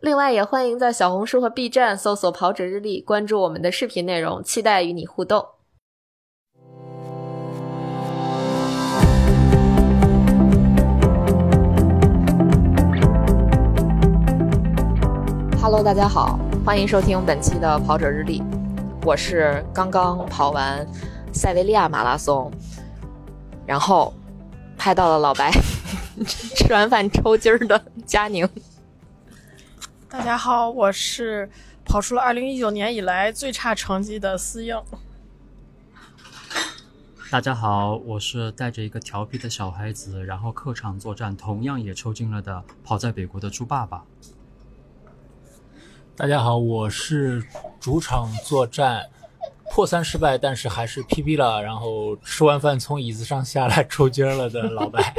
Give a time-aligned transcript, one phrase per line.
[0.00, 5.44] 另外，也欢迎在小红书和 B 站搜索“跑者日历”，关注我们的视频内容，期待与你互动。
[15.60, 18.40] Hello，大家好，欢迎收听本期的跑者日历。
[19.04, 20.86] 我是刚刚跑完
[21.32, 22.48] 塞维利亚马拉松，
[23.66, 24.14] 然后
[24.76, 25.50] 拍到了老白
[26.54, 28.48] 吃完饭抽筋儿的佳宁。
[30.10, 31.50] 大家好，我是
[31.84, 34.74] 跑出了二零一九年以来最差成绩的思应。
[37.30, 44.02] 大家好，我是带着一个调皮的小孩子，然后客场作战，同样也抽筋了的跑在北国的猪爸爸。
[46.16, 47.44] 大家好，我是
[47.78, 49.10] 主场作战
[49.70, 55.14] 破三失败，但是还是 PB 了，然后吃完饭从椅子上下来抽筋了的老白。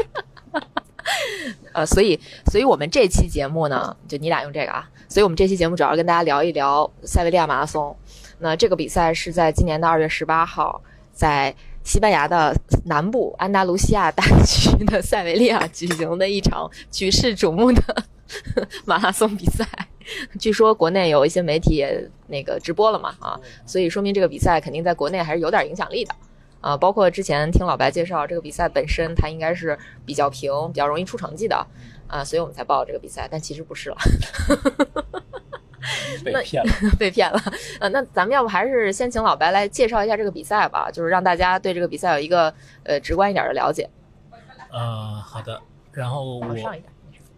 [1.73, 2.19] 呃，所以，
[2.52, 4.89] 所以我们这期节目呢，就你俩用这个啊。
[5.07, 7.95] 所以我们这期节目主要跟大家聊一聊塞维利亚马拉松。
[8.39, 17.81] 那这个比赛是在今年的二月十八号，在西班牙的南部安达卢西亚大区的塞维利亚举行的一场举世瞩目的
[18.85, 19.65] 马拉松比赛。
[20.39, 26.15] 据说国内有一些媒体也那个直播了嘛啊，所以说明这个比赛肯定在国内还是有点影响力的。
[26.61, 31.65] 啊，包括之前听老白介绍，这个比赛本身它应该是比较平、比较容易出成绩的，
[32.07, 33.97] 啊，所以我们才报这个比赛，但其实不是了，
[36.23, 37.41] 被骗了， 被骗了。
[37.80, 43.89] 呃，那咱们要不还是先请老白来介绍一下这个比赛吧，就是让大家对这个比赛有一个呃直观一点的了解。
[44.71, 45.61] 呃，好的。
[45.92, 46.55] 然后我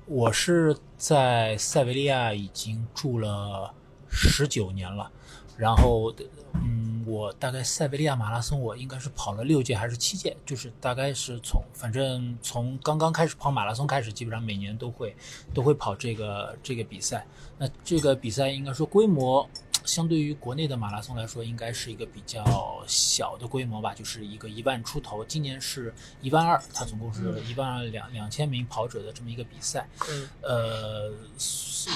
[0.05, 3.73] 我是在塞维利亚已经住了
[4.09, 5.09] 十九年了，
[5.57, 6.13] 然后
[6.56, 7.03] 嗯。
[7.07, 15.16] 我大概塞维利亚马拉松，我应该是跑了六届还是七届，就是大概是从反正从刚刚开始跑马拉松开始，基本上每年都会
[15.53, 17.25] 都会跑这个这个比赛。
[17.57, 19.50] 那这个比赛应该说规模。
[19.85, 25.23] 相对于国内的马拉松来说，应该是一个比较小的规模吧，就是一个一万出头。
[25.25, 29.87] 今年是一万二，它总共是一万两两千名跑者的这么一个比赛。
[30.09, 31.13] 嗯，呃，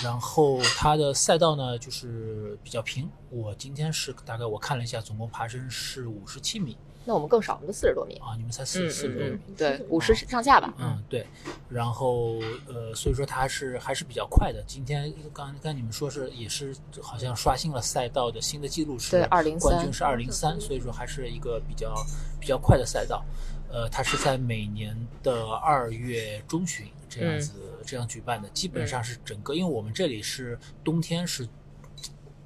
[0.03, 3.09] 然后它的赛道呢就是比较平。
[3.29, 6.77] 我今天是大概我看了一下，总共爬升是五十七米。
[7.05, 8.33] 那我们更少，我们四十多米啊！
[8.35, 10.73] 你们才四四十多米，对，五十上下吧。
[10.79, 11.25] 嗯，对。
[11.69, 14.63] 然后呃，所以说它是还是比较快的。
[14.65, 21.93] 今天刚刚你们说是也是好像刷新了赛道的新的记录，是对二零冠军是二零三，所以说还是一个比较
[22.39, 23.23] 比较快的赛道。
[23.71, 27.53] 呃，它是在每年的二月中旬这样子
[27.85, 31.47] 这样举办的，基本上是整个，因为我们这里是冬天是。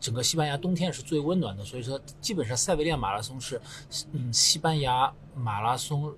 [0.09, 3.61] 整个西班牙冬天是最温暖的，所以说基本上塞维利亚马拉松是，
[4.11, 6.11] 嗯，西班牙马拉松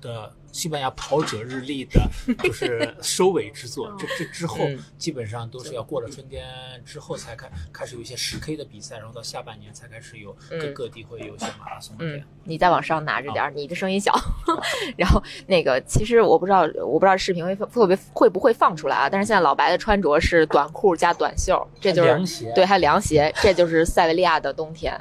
[0.00, 0.32] 的。
[0.54, 2.00] 西班牙跑者日历的，
[2.38, 3.92] 就是收尾之作。
[3.98, 4.64] 这这之后，
[4.96, 6.46] 基本上都是要过了春天
[6.86, 11.96] 之后才开开始有一些十 K 的比赛，然后到下半年才开始有各各地会有一些马拉松。
[11.98, 14.14] 嗯，你再往上拿着点儿，你的声音小。
[14.96, 19.08] 然后那个，其实我不知道，我不知道视频会会不会会不会放出来啊？
[19.10, 22.52] 但是现在老白的穿着是短裤加短袖，这就是凉鞋。
[22.54, 24.96] 对，还有凉鞋，这就是塞维利亚的冬天。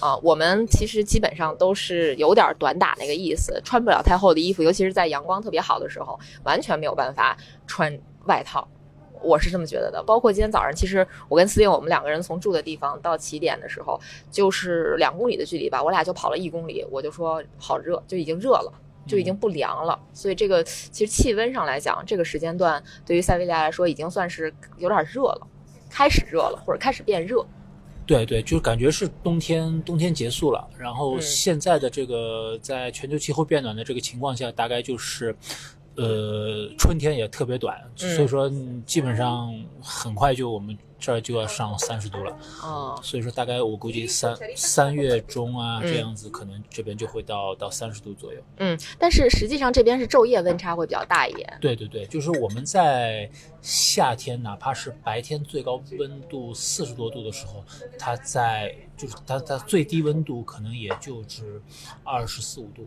[0.00, 7.36] 啊，我们其实基本上都是有点短打那个意思，穿不了太厚的衣服，尤其是在阳光特别好的时候，完全没有办法
[7.66, 8.66] 穿外套。
[9.20, 10.00] 我是这么觉得的。
[10.04, 14.00] 包括今天早上，其实我跟司令，我们两个人从住的地方到起点的时候，
[14.30, 18.72] 就是两公里的距离吧，我俩就跑了一公里，我就说好热，就已经热了，
[19.08, 19.98] 就已经不凉了。
[20.12, 25.46] 所以这个其实气温上来讲，这个时间段对于塞维利亚来说已经算是有点热了，
[25.90, 27.44] 开始热了，或者开始变热。
[28.08, 30.66] 对对，就感觉是冬天，冬天结束了。
[30.78, 35.36] 然后现在的这个在全球气候变暖的这个情况下，大概就是，
[35.98, 38.50] 呃，春天也特别短，所以说
[38.86, 40.76] 基本上很快就我们。
[41.00, 48.40] 这儿就要上三十度了，哦，所以说大概我估计三三月中啊这样子，可能这边就会到到三十度左右。
[48.56, 51.56] 嗯，但是实际上这边是昼夜温差会比较大一点。
[51.60, 53.30] 对对对，就是我们在
[53.62, 57.64] 夏天，哪怕是白天最高温度四十多度的时候，
[57.96, 61.62] 它在就是它它最低温度可能也就是
[62.02, 62.84] 二十四五度，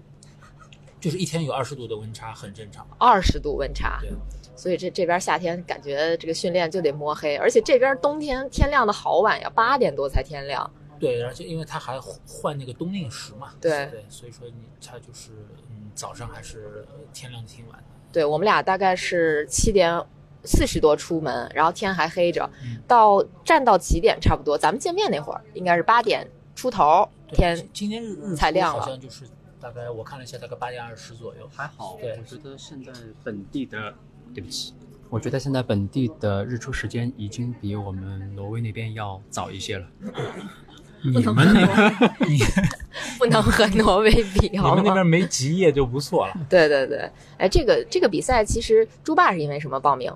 [1.01, 2.88] 就是一天有二十度的温差很正常。
[2.98, 4.00] 二十度温差。
[4.00, 4.09] 对。
[4.56, 10.69] 所以这这边夏天感觉这个训练就得摸黑，而且这边冬天天亮的好晚呀，八点多才天亮。
[11.00, 15.31] 对，而且因为他还换那个冬令时嘛，对对，所以说你他就是
[15.71, 17.83] 嗯早上还是天亮的挺晚的。
[18.12, 20.00] 对我们俩大概是七点
[20.44, 24.56] 四十多出门，然后天还黑着，嗯到站到几点差不多？
[24.56, 29.25] 咱们见面那会儿应该是八点出头，对天今今天日日才亮了好像就是
[29.61, 31.47] 大概我看了一下，大概八点二十左右。
[31.53, 32.91] 还好，对我觉得现在
[33.23, 33.93] 本地的，
[34.33, 34.73] 对不起，
[35.09, 39.85] 我觉得现在本地的日出时间已经比我们挪威那边要早一些了。
[41.03, 41.89] 你们那
[42.27, 42.39] 你
[43.17, 44.75] 不能和挪威比，你好吗？
[44.75, 46.33] 们那边没极夜就不错了。
[46.49, 50.13] 对对对，哎，这个这个比赛其实猪爸是因为什么报名？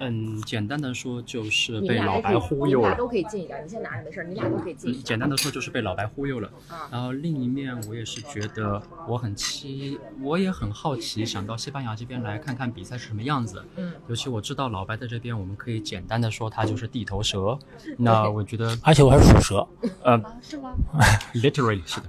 [0.00, 2.96] 嗯，简单的说就是被老白忽悠了你俩。
[2.98, 5.04] 都可以进一点，你先拿着没事儿，你俩都可以进一嗯，点。
[5.04, 6.48] 简单的说就是被老白忽悠了。
[6.68, 13.62] 啊然后另一面，我也是觉得我很期，我也很好奇，想到西班牙这边来看看比赛是什么样子。
[13.76, 17.58] 嗯，尤其我知道老白在这边，我们可以简单的说他就是地头蛇。
[17.96, 19.68] 那我觉得，而且我还是属蛇，
[20.02, 20.74] 呃是吗？
[21.34, 22.06] literally 是的。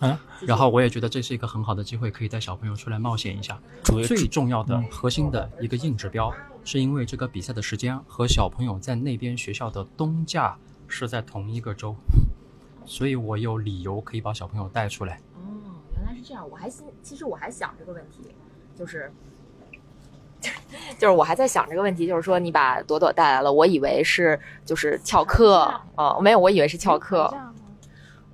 [0.00, 3.58] 嗯，然后我也觉得这是一个很好的机会，可以带小朋友出来冒险一下。
[3.82, 6.32] 最重要的嗯核心的一个硬指标，
[6.64, 10.56] 是因为这个比赛的时间和小朋友在那边学校的冬假
[10.86, 11.96] 是在同一个周，
[12.84, 15.20] 所以我有理由可以把小朋友带出来。
[15.34, 16.48] 哦，原来是这样。
[16.48, 18.30] 我还心，其实我还想这个问题，
[18.76, 19.10] 就是，
[20.96, 27.34] 就是我还在想这个问题，就是说你把朵朵带来了，我以为是就是翘课，哦，没有，我以为是翘课。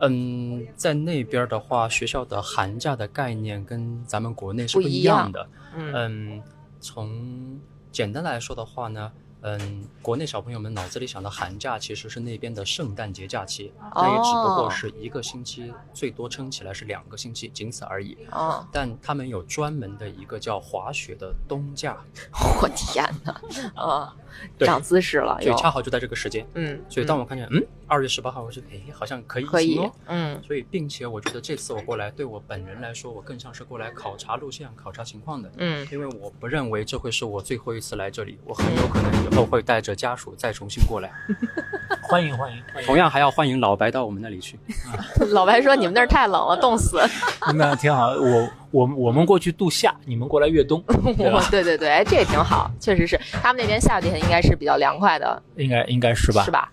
[0.01, 5.49] 嗯，在那边的话，学校的寒假的概念跟咱们国内是不不一样的。
[5.77, 6.43] 嗯嗯，
[6.81, 7.61] 从
[7.91, 9.13] 简单来说的话呢，
[9.43, 18.17] 嗯，国内小朋友们脑子里想的寒假其实是那边的圣诞节假期，那也只不哦过是一个星期，最多撑起来是两个星期，仅此而已。
[18.31, 21.97] 哦，但他们有专门的一个叫滑雪的冬假，
[22.63, 23.33] 我天哪，
[23.75, 24.24] 啊，对
[24.59, 26.47] 长姿势了又，所以恰好就在这个时间。
[26.55, 35.51] 嗯，所以当我看见，嗯，二月十八号，我说，哎，好像可以可以嗯所以，并且我觉得这次我过来，对我本人来说，我更像是过来考察路线、考察情况的。
[35.59, 41.13] 嗯，因为我不认为这会是我最后一次来这里，我很有可能以后会带着家属再重新过来。
[42.03, 44.59] 欢迎欢迎欢迎，同样还要欢迎老白到我们那里去。
[45.33, 47.01] 老白说你们那儿太冷了，冻死。
[47.55, 48.11] 那挺好。
[48.11, 50.83] 我我我们过去度夏，你们过来越冬，
[51.17, 51.51] 对？
[51.51, 56.43] 对对对，哎，这也挺好，确实是，他们那边夏天应该是比较凉快的，应该应该是吧？
[56.45, 56.69] 是吧？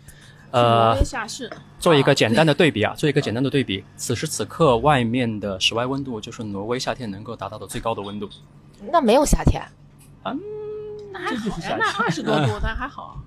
[0.50, 0.98] 呃，
[1.80, 8.27] 做一个简单的对比啊，做一个简单的 对比，此时此刻外面的室外温度就是挪威夏天能够达到的最高的温度。
[8.92, 9.62] 那没有夏天，
[10.25, 10.39] 嗯
[11.13, 13.21] 那还好呀，那二十多度，那还好，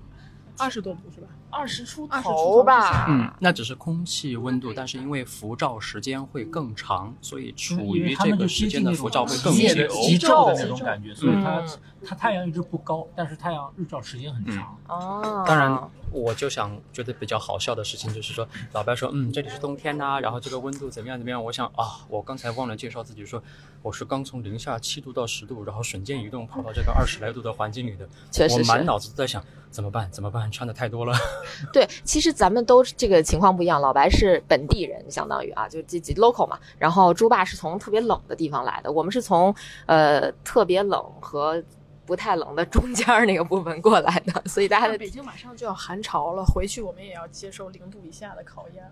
[0.59, 1.27] 二十多度是吧？
[1.55, 3.05] 二十出头吧。
[3.07, 9.87] 嗯，那只是空气温度，但是因为辐照时间会更长，所以处于这个时间的辐照会更极久。
[9.87, 11.67] 极昼的那种感觉，所以它嗯
[12.05, 14.77] 它太阳一直不高，但是太阳日照时间很长。
[14.87, 15.71] 哦，当然，
[16.11, 21.43] 我就想觉得比较好笑的事情就是说，老白说，嗯，这里是冬天呐、然后这个温度怎么样怎么样。
[21.43, 23.41] 我想啊，我刚才忘了介绍自己说，
[23.81, 31.13] 我是刚从零下七度到十度，然后瞬间移动跑到这个二十来度的环境里的，确实我满脑子都在想怎么办怎么办，穿的太多了。
[31.73, 33.81] 对，其实咱们都这个情况不一样。
[33.81, 36.57] 老白是本地人，相当于啊，就这这 local 嘛。
[36.77, 39.53] 然后猪爸是从特别冷的地方来的，我们是从
[39.85, 41.61] 呃特别冷和
[42.05, 48.83] 不太冷的中间儿那个部分过来的，所以大家的北京马上就要寒潮了，回去我们也要接受零度以下的考验。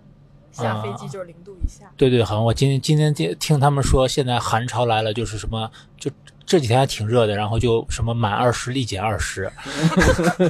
[0.51, 1.91] 下飞机就是零度以下。
[1.97, 5.67] 对对，好像我今天今天听听他们说，现在寒潮来了，就是什么，
[5.97, 6.11] 就
[6.45, 9.51] 这几天还挺热的，然后就什么满二十立减二十，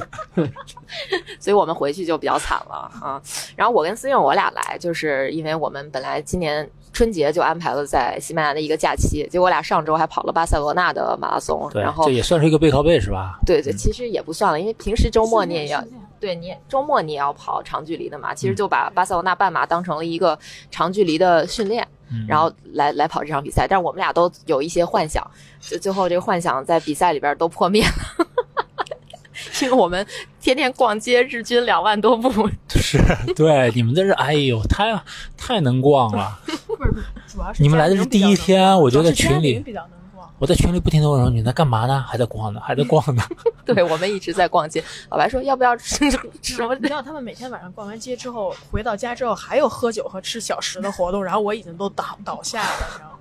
[1.40, 3.22] 所以我们回去就比较惨了啊。
[3.56, 13.40] 然后我跟思韵我俩来，就是因为我们本来今年春节就安排了在西班牙的一个假期，结果我俩上周还跑了巴塞罗那的马拉松，对然，后这也算是一个背靠背是吧？
[13.44, 15.84] 对对，其实也不算了，因为平时周末你也要，
[16.20, 20.38] 对你周末你也要跑长距离的嘛，其实就把巴塞罗那半马当成了一个
[20.70, 23.66] 长距离的训练，嗯然后来来跑这场比赛。
[23.68, 25.28] 但是我们俩都有一些幻想，
[25.60, 28.26] 就最后这个幻想在比赛里边都破灭了。
[29.62, 30.06] 因为我们
[30.40, 32.98] 天天逛街，日均两万多步，是
[33.34, 34.98] 对你们这是，哎呦，太
[35.36, 36.38] 太能逛了。
[36.76, 40.28] 不是不是，主要是你们来的是第一天我觉得主要是群里比较能逛。
[40.38, 42.04] 我在群里不停的问说你在干嘛呢？
[42.06, 43.22] 还在逛呢，还在逛呢。
[43.64, 44.82] 对我们一直在逛街。
[45.10, 46.18] 老白说要不要吃什
[46.66, 46.82] 么 你？
[46.82, 53.18] 知道他们每天晚上逛完街之后，回到家之后还有喝酒和吃小食的活动，然后我已经都倒倒下了，你知道吗？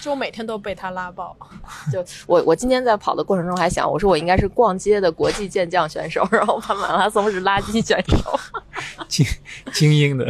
[0.00, 1.36] 就我每天都被他拉爆。
[1.92, 8.38] 就我我今天在跑的过程中还想，我说我应该是逛街的国际健将选手，然后跑马拉松是垃圾选手。
[9.08, 9.26] 精
[9.72, 10.26] 精英的，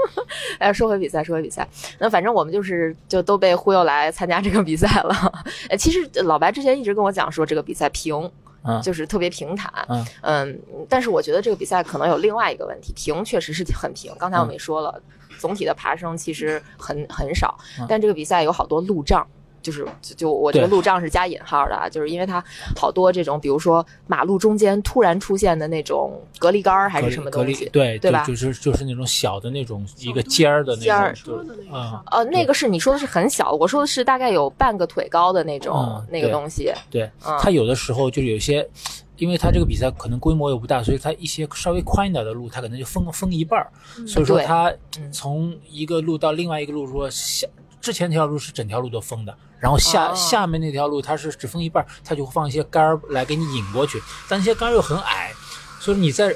[0.58, 1.66] 哎，说回比赛，说回比赛，
[1.98, 5.32] 那反正我们就是就都被忽悠来参加这个比赛了。
[5.68, 8.30] 哎，其实老白之前一直跟我讲说这个比赛平，
[8.64, 14.12] 嗯就是特别平坦，嗯嗯，但是我觉得这个比赛可能有另外一个问题，平确实是很平。
[14.18, 15.00] 刚才我们也说了，
[15.44, 19.26] 总体的爬升其实很很少，嗯但这个比赛有好多路障。
[19.64, 22.44] 就是就就我这个路障是加引号的啊，就是因为它
[22.76, 36.70] 好多这种，比如说马路中间突然出现的那种隔离杆儿还是什么隔离东西，对对吧就是就是那种小的那种一个尖儿的尖儿那种，就嗯，呃，那个是你说的是很小，我说的是大概有半个腿高的那种、嗯那个东西。
[36.90, 38.68] 对，嗯它有的时候就有些，
[39.16, 43.70] 因为它这个比赛可能规模又不大，所以它一些稍微宽一点的路，它可能就封封一半儿，
[44.06, 47.46] 所以说对它嗯从一个路到另外一个路，说下
[47.80, 55.32] 之前那条路是整条路都封的，然后下、哦下面那条路它是只封一半儿，它就会放一些杆儿来给你引过去，但那些杆儿又很矮，
[55.80, 56.34] 所以你在。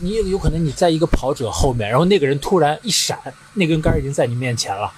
[0.00, 3.18] 你有有可能你在一个跑者后面，然后那个人突然一闪，
[3.54, 4.92] 那根杆儿已经在你面前了。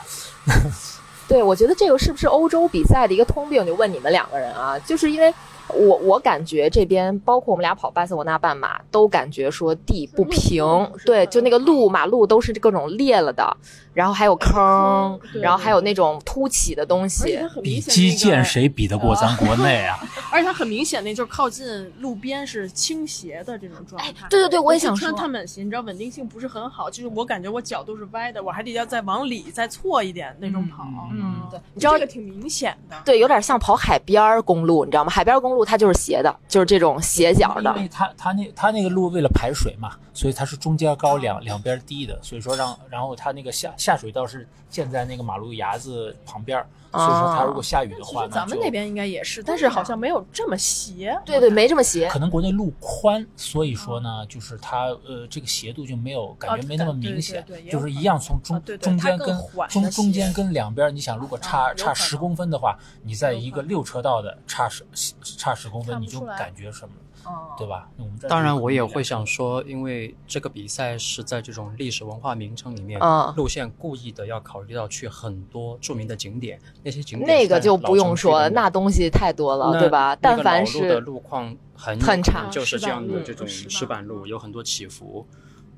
[1.27, 3.65] 对，我觉得这个是不是欧洲比赛的一个通病？
[3.65, 5.33] 就问你们两个人啊，就是因为
[5.75, 10.65] 我我感觉这边包括我们俩跑巴塞罗那半马，都感觉说地不平，
[11.05, 11.89] 对，就那个路？
[11.89, 13.57] 马路都是各种裂了的，
[14.01, 17.47] 然后还有坑，对然后还有那种凸起的东西它。
[17.51, 18.43] 很比明显、击剑？
[18.43, 19.99] 谁比得过咱国内啊？
[20.33, 24.09] 而且它很明显那就是靠近路边是倾斜的这种状态。
[24.09, 30.87] 哎对对对我也想穿碳板鞋，你知道稳定性不是很好，就是我感觉我脚都是歪的，我还得要再往里再错一点那种跑。
[31.13, 32.97] 嗯对你知道这个挺明显的。
[33.05, 35.11] 对，有点像跑海边儿公路，你知道吗？
[35.11, 37.83] 海边儿公路它就是斜的，就是这种斜角的因。
[37.83, 39.91] 为它它那它那个路为了排水嘛，
[40.21, 46.63] 所以它是中间高两两边低的，所以说让然后它那个下下水道是建在那个马路牙子旁边，
[46.93, 51.19] 所以说它如果下雨的话咱们那边应该也是，但是好像没有这么斜。
[51.25, 52.07] 对对，没这么斜。
[52.11, 59.35] 可能国内路宽，所以说呢，就是它呃这个斜度就没有感觉没那么明显啊对就是一样从中啊对对中间跟
[59.71, 64.85] 中中间跟两边，你想如果差差十公分的话，你在一个六车道的差十
[65.23, 66.93] 差十公分，你就感觉什么，
[67.25, 67.89] 哦对吧？
[67.97, 80.17] 我们当然，我也会想说，因为这个比赛是在这种历史文化名城里面，嗯路线故意的要考虑到去很多著名的景点，那些景点那个就不用说那东西太多了，对吧？
[80.17, 85.27] 但凡是路的是路况很很差就是这样的这种石板石板路，有很多起伏。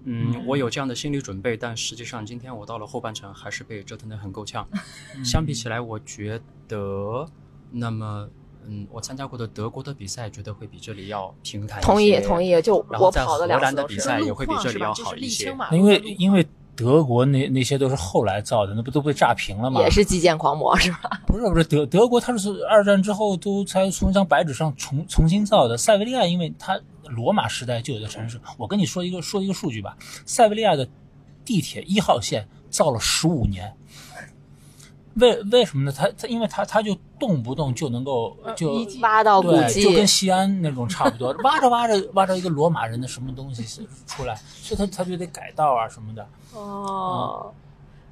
[0.04, 4.66] 嗯，我有这样的心理准备，但实际上今天我到了后半程，还是被折腾得很够呛。
[5.14, 7.24] 嗯相比起来，我觉得，
[7.70, 8.28] 那么，
[8.66, 11.86] 嗯，我参加过的德国的比赛，觉得会比这里要平坦一些。
[11.86, 12.42] 同意同。
[12.42, 13.94] 意，就然后在我跑的荷兰两次都是。
[13.94, 19.80] 的比赛也会比这里要好一些因为因为德国那那些都是后来造的，那不都被炸平了吗？
[19.80, 21.20] 也是基建狂魔是吧？
[21.26, 25.76] 不是不是德德国，它是二战之后都才从一张白纸上重重新造的。
[25.76, 30.88] 塞维利亚，因为它罗马时代就有的城市，我跟你说一个说一个数据吧，塞维利亚的
[31.44, 33.72] 地铁一号线造了十五年。
[35.16, 35.92] 为为什么呢？
[35.96, 46.26] 他他因为他他就动不动就能够就挖到古，迹就，跟西安那种差不多， 挖着挖着挖着一个罗马人的什么东西出来，所以他他就得改道啊什么的。
[46.54, 47.52] 哦，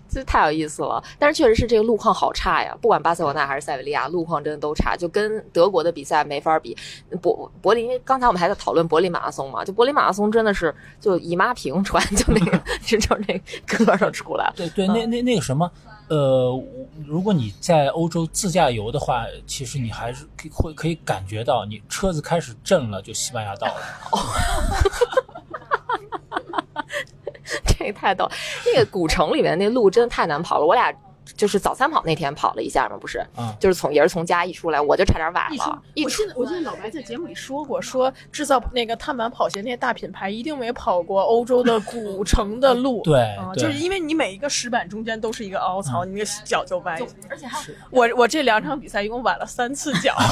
[0.09, 1.02] 这太有意思了。
[1.19, 6.76] 但是确实是这个路况好差呀，不管巴塞罗那还是塞维利亚，路况真的都差，就跟德国的比赛没法比。
[7.23, 14.52] 柏柏林，因为刚才我们还在讨论柏林马拉松嘛，就柏林马拉松真的是就姨妈平穿，就那个就 就那个都出来了。
[14.57, 15.71] 对对，那那那个什么，
[16.11, 16.62] 呃，
[17.07, 23.75] 如果你在欧洲自驾游的话，其实你还是可以会可以感觉到，你车子开始震了，就西班牙到了。
[27.64, 28.29] 这个太逗，
[28.67, 30.67] 那个古城里面那路真的太难跑了。
[30.67, 30.93] 我俩
[31.37, 35.83] 就是早餐跑那天跑了一下嘛，不是，嗯就是从也是从家一出来，我就差点崴一出了。
[35.95, 43.03] 一我记得我记得老白在节目里说过，说制造那个碳板跑鞋那些大品牌一定没跑过欧洲的古城的路。
[43.05, 46.99] 对就是因为你每一个石板中间都是一个凹槽，你那个脚就歪。
[47.29, 47.59] 而且还
[47.91, 50.15] 我我这两场比赛一共崴了三次脚。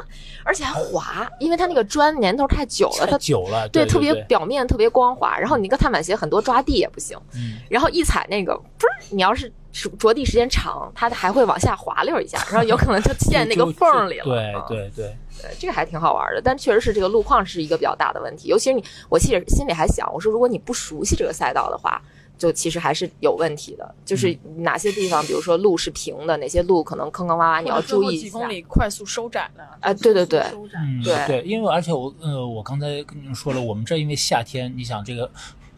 [0.44, 14.24] 而且还滑，因为它那个砖年头太久了，它久了，对特别表面特别光滑，然后你那个碳板鞋很多抓地也不行，嗯然后一踩那个不是你要是着地时间长，它还会往下滑溜一下，然后有可能就 陷那个就缝里了。
[14.24, 22.00] 对啊对对，对，这个还挺好玩的，但确实是这个路况是一个比较大的问题，尤其是你，我其实心里还想，我说如果你不熟悉这个赛道的话，
[22.36, 28.48] 就其实还是有问题的，就是嗯哪些地方，比如说路是平的，哪些路可能坑坑洼洼，你要注意一下几公。
[28.48, 29.64] 里快速收窄了。
[29.80, 35.30] 啊对对对收窄嗯对对，因为而且我呃，我刚才跟你们说了，我们这因为夏天，你想这个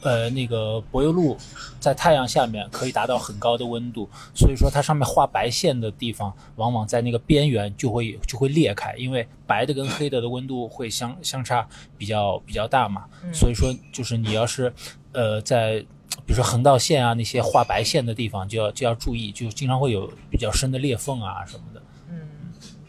[0.02, 1.36] 呃那个柏油路
[1.80, 11.66] 在太阳下面可以达到很高的温度，所以说它上面画白线的地方，往往在那个边缘就会就会裂开，因为白的跟黑的的温度会相相差
[11.96, 14.72] 比较比较大嘛，所以说就是你要是
[15.12, 15.78] 呃在
[16.26, 21.71] 比如说横道线啊那些画白线的地方就要就要注意，就经常会有比较深的裂缝啊什么的。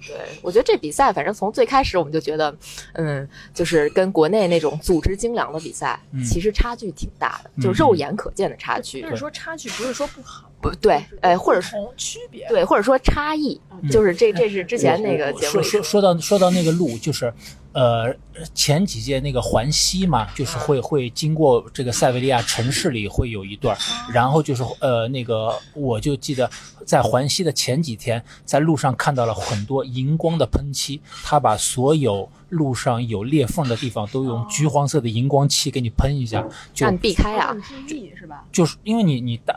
[0.08, 2.56] 对，我觉得这比赛反正从最开始我们就觉得，
[2.94, 9.02] 嗯，就是跟国内那种组织精良的比赛，嗯其实差距挺大的，就肉眼可见的差距。
[9.02, 12.48] 但是说差距不是说不好，不对，呃，或者是同区别。
[12.48, 13.60] 对，或者说差异，
[13.92, 17.32] 就是这这是之前那个节目说说说到说到那个路，就是
[17.74, 18.16] 呃
[18.54, 23.78] 前几届那个环西嘛，就是会会经过这个塞维利亚城市里会有一段，
[24.14, 26.50] 然后就是呃那个我就记得
[26.86, 36.42] 在环西的前几天，在路上看到了很多荧光的喷漆，他把所有路上有裂缝的地方都用橘黄色的荧光漆给你喷一下，
[36.74, 38.46] 就让你避开吧？
[38.52, 39.54] 就是因为你你打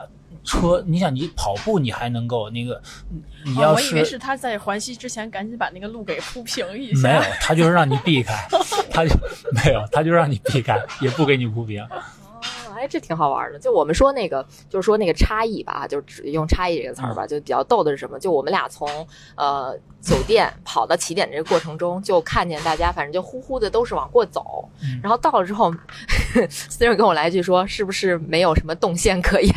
[0.46, 2.80] 车，你想你跑步你还能够那个，
[3.44, 7.08] 你哦要我以为是他在环西之前赶紧把那个路给铺平一下。
[7.08, 8.34] 没有，他就是让你避开，
[8.90, 9.10] 他就
[9.52, 11.82] 没有，他就让你避开，也不给你铺平。
[11.82, 11.88] 哦
[12.78, 13.58] 哎，这挺好玩的。
[13.58, 18.18] 就我们说那个，就是说那个差异吧，就只用差异这个词儿吧，就比较逗的是什么？
[18.18, 18.86] 就我们俩从
[19.34, 25.74] 呃酒店跑到起点这个过程中，就看见大家反正就呼呼的都是往过走，嗯然后到了之后，
[26.50, 29.54] 思仁跟我来一句说，是不是没有什么动线可言？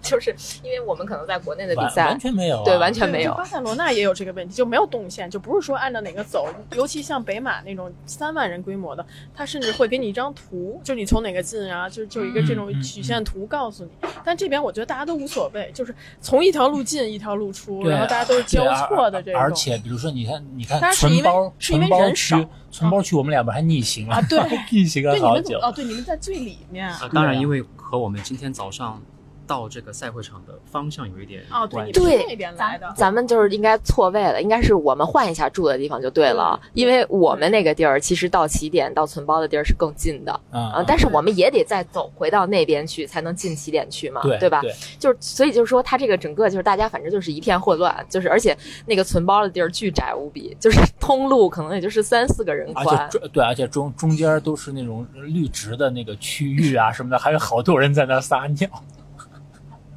[0.00, 3.34] 就是因为我们可能在国内的比赛完，全没有、啊，对，完全没有。
[3.34, 6.48] 巴塞罗那也有这个问题，就没有动线，就不是说按照哪个走。
[6.74, 13.90] 尤其像北马那种三万人规模的，他甚至会给你一张图，就你从哪个进啊，就就一个这种曲线图告诉你。
[14.24, 19.40] 但这边我觉得大家都无所谓，就是从一条路进一条路出，然后大家都是交错的这种。
[19.40, 24.38] 而且比如说，你看，你看当然是因为存包是因为存包人少区，存包区我们两边还逆行了啊对
[24.70, 25.58] 逆行了对你好久。
[25.58, 26.88] 们哦，对你们在最里面。
[26.88, 29.00] 啊，当然，因为和我们今天早上
[29.48, 32.86] 到这个赛会场的方向有一点哦，对，对那边来的。
[32.94, 44.60] 咱们就是应该错位了，应该是我们换一下住的地方就对了，因为我们那个地儿其实到起点到存包的地儿是更近的，嗯啊，但是我们也得再走回到那边去才能进起点去嘛，对吧？
[44.60, 58.68] 对就是所以就是说，它这个整个就是大家反正就是一片混乱，就是而且那个存包的地儿巨窄无比，就是 通路可能也就是三四个人宽对，而且中中间都是那种绿植的那个区域啊什么的，还有好多人在那撒尿。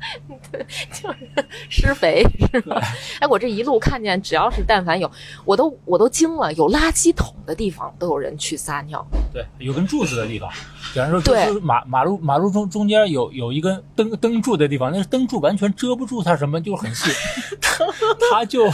[1.70, 2.82] 施肥是吧？
[3.20, 5.10] 哎，我这一路看见，只要是但凡有，
[5.46, 9.06] 我都我都惊了，有垃圾桶的地方都有人去撒尿。
[9.34, 10.50] 对，有根柱子的地方，
[10.94, 17.10] 比方说，对就是马马路马路中中间有有一根灯灯柱的地方，那灯柱完全遮不住它什么，就很细，
[17.62, 17.86] 它
[18.32, 18.70] 它就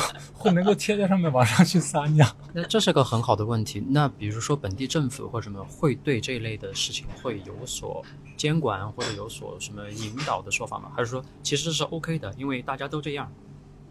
[0.47, 2.27] 会能够贴在上面往上去撒尿。
[2.53, 3.83] 那这是个很好的问题。
[3.89, 8.03] 那比如说本地政府或者什么会对这一类的事情会有所
[8.35, 10.91] 监管或者有所什么引导的说法吗？
[10.95, 13.31] 还是说其实是 OK 的，因为大家都这样？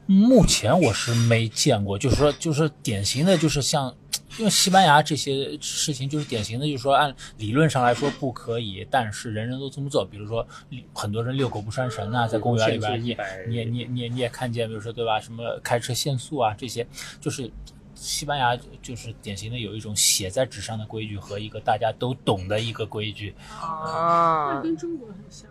[0.09, 3.92] 目前我是没见过，就是说，就是典型的，就是像，
[4.39, 10.05] 因为西班牙这些事情，就是典型的，就是说按理论上来说不可以，但是人人都这么做。
[10.05, 10.47] 比如说，
[10.93, 16.87] 很多人遛狗不拴绳啊，在公园里边，你也你也你也你也你也看见，比如说对吧，什么开车限速啊，这些
[17.21, 17.51] 就是。
[17.97, 23.35] 西班牙就是典型的有一种写在纸上的规矩和一个大家都懂的一个规矩。
[23.51, 25.51] 啊，跟中国很像。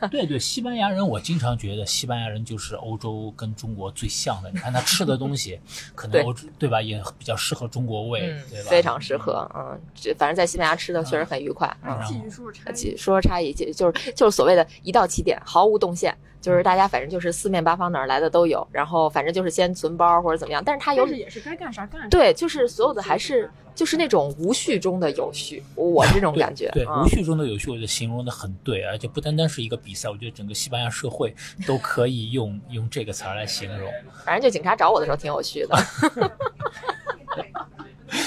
[0.10, 4.50] 对对，西班牙人，我经常觉得西班牙人就是欧洲跟中国最像的。
[4.50, 5.60] 你看他吃的东西，
[5.94, 8.70] 可能欧洲对吧，也比较适合中国胃，嗯对，吧？
[8.70, 9.50] 非常适合。
[9.54, 11.66] 嗯，这反正在西班牙吃的确实很愉快。
[11.82, 12.96] 嗯然后继续说说差其异。
[12.96, 22.06] 说说差异，就就是就是所谓的一到起点毫无动线，就是大家反正就是四面八方哪儿来的都有，然后反正就是先存包或者怎么样，但是他有但是也是该干啥干啥。
[22.06, 26.70] 对，就是所有的还是就是那种无序中的有序，我这种感觉。
[26.72, 31.34] 对，嗯无序中的有序，我觉得形容的很对，而且不单单是一个比赛，我觉得整个西班牙社会
[31.66, 33.90] 都可以用 用这个词儿来形容。
[34.24, 35.76] 反正就警察找我的时候挺有序的。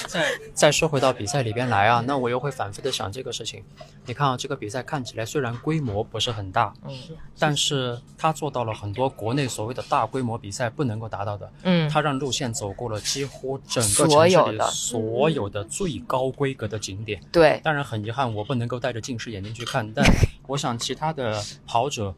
[0.09, 3.63] 再再说回到比赛里边来啊，那我又会反复的想这个事情。
[4.07, 6.97] 你看啊，这个比赛看起来虽然规模不是很大，嗯
[7.37, 11.51] 但是他做到了很多国内所谓的大规模比赛不能够达到的。
[11.61, 17.21] 嗯，他让路线走过了几乎整个城市里的所有的最高规格的景点。
[17.31, 20.03] 对，当然很遗憾，我不能够带着近视眼镜去看， 但
[20.47, 22.13] 我想其他的跑者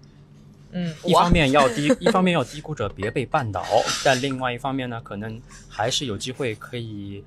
[0.72, 3.62] 嗯，一方面要低，一方面要低估者别被绊倒，
[4.06, 7.22] 但另外一方面呢，可能还是有机会可以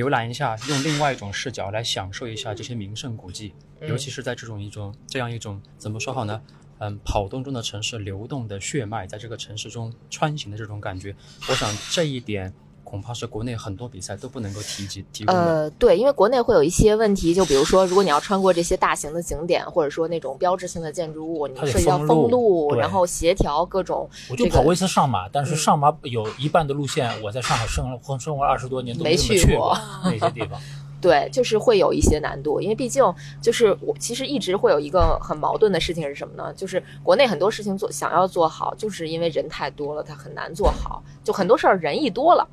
[0.00, 6.40] 浏览一下，用另外一种视角来享受一下这些名胜古迹，嗯尤其是在这种一种这样一种怎么说好呢？
[6.78, 11.14] 嗯，跑动中的城市流动的血脉，在这个城市中穿行的这种感觉，
[11.46, 12.50] 我想这一点
[12.90, 15.24] 恐怕是国内很多比赛都不能够提及提。
[15.26, 30.60] 呃，对，因为国内会有一些问题，就比如说，如果你要穿过这些大型的景点，或者说那种标志性的建筑物，你涉及到封封路然后协调各种我就这个跑过一次上马，但是嗯上马有一半的路线我在上海生活生活二十多年都没去过那些地方。
[31.00, 33.02] 对，就是会有一些难度，因为毕竟
[33.40, 36.52] 就是我其实一直会有一个很矛盾的事情是什么呢？
[36.52, 41.02] 就是国内很多事情做想要做好，就是因为人太多了，它很难做好。
[41.24, 42.46] 就很多事儿人一多了，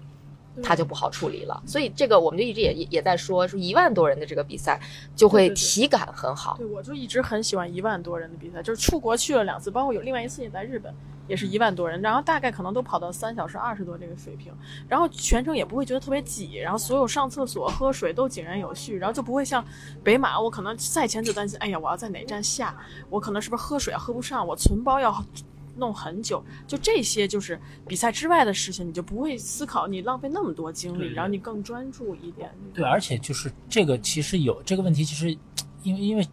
[0.64, 1.62] 它就不好处理了。
[1.66, 4.80] 所以这个我们就一直也也也在说，说一万多人的这个比赛
[5.16, 6.56] 就会体感很好。
[6.58, 10.94] 对，我就一直很喜欢一万多人的比赛，就是出国去了两次，包括有另外一次也在日本，
[11.28, 14.52] 也是一万多人，然后大概可能都跑到三小时二十多这个水平，
[14.88, 19.64] 然后全程也不会觉得特别挤，然后所有上厕所、喝水都井然有序，然后就不会像
[20.04, 22.76] 北马，我可能赛前就担心，哎呀，我要在哪站下，
[23.10, 25.24] 我可能是不是喝水啊喝不上，我存包要。
[25.78, 32.52] 弄很久，就这些就是比赛之外的事情，你就不会思考，你浪费那么多精力，然后你更专注一点。
[32.74, 35.30] 对，而且就是这个其实有这个问题，其实
[35.84, 36.28] 因为因为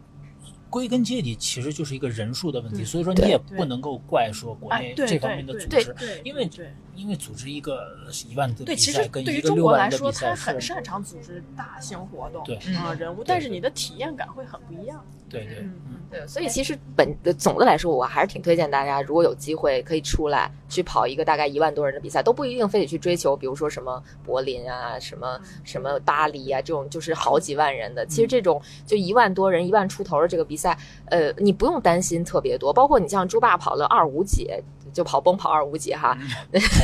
[0.69, 6.73] 归根结底其实就是一个人数的问题，嗯所以说你也不能够怪说国内这方面的组织，对，因为对。
[6.95, 7.79] 因为组织一个
[8.29, 15.03] 一万的对，其实对于中国来说，他是，很擅长组织大型活动，对啊、人物，但是你的体验感会很不一样。
[15.27, 28.05] 对对，嗯嗯，对，所以其实本呃总的来说，我还是挺推荐大家，如果有机会可以出来去跑一个大概一万多人的比赛，都不一定非得去追求，比如说什么柏林啊、什么什么巴黎啊这种，就是好几万人的。
[28.05, 32.71] 其实这种就一万多人、一万出头的这个比赛，呃，你不用担心特别多。
[32.71, 34.47] 包括你像朱爸跑了二五几，
[34.95, 36.17] 就跑崩跑二五几哈，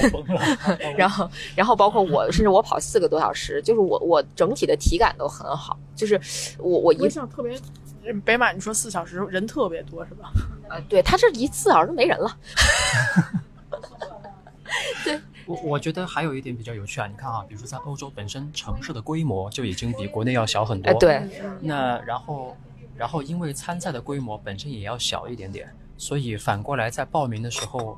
[0.02, 0.42] 好崩了。
[0.98, 6.20] 然后，然后包括我，甚至我跑四个多小时，就是我我整体的体感都很好，就是
[6.60, 7.58] 我我印象特别
[8.26, 10.30] 北马，你说四小时人特别多是吧？
[10.70, 12.38] 呃，对他这一四小时都没人了，
[15.06, 21.22] 对我我觉得还有一点比较有趣啊，你看啊，比如说在欧洲本身城市的规模就已经比国内要小很多，呃，对，
[21.62, 22.58] 那然后，
[22.98, 27.96] 然后因为参赛的规模本身也要小一点点，所以反过来在报名的时候，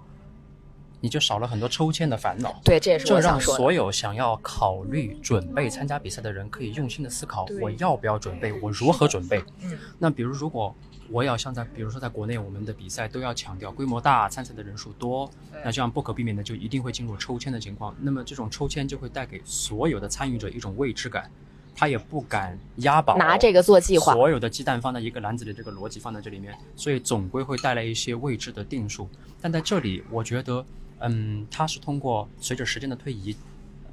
[0.99, 2.53] 你就少了很多抽签的烦恼。
[2.61, 3.57] 对，这也是这让我想说的。
[3.57, 9.41] 所有想要考虑准备参加比赛的人可以用心的思考，我要不要准备，我如何准备。
[9.61, 10.75] 嗯，那比如如果
[11.09, 15.31] 我要像在，比如说在国内，我们的比赛都要强调规模大，参赛的人数多，
[15.63, 17.95] 那这样不可避免的就一定会进入抽签的情况。
[18.01, 21.31] 那么这种抽签就会带给所有的参与者一种未知感，
[21.75, 29.09] 他也不敢押宝，拿这个做计划，所有的鸡蛋放在一个篮子里，这个逻辑放在这里面，所以总归会带来一些未知的定数。
[29.41, 30.65] 但在这里，我觉得，
[30.99, 33.36] 嗯，它是通过随着时间的推移，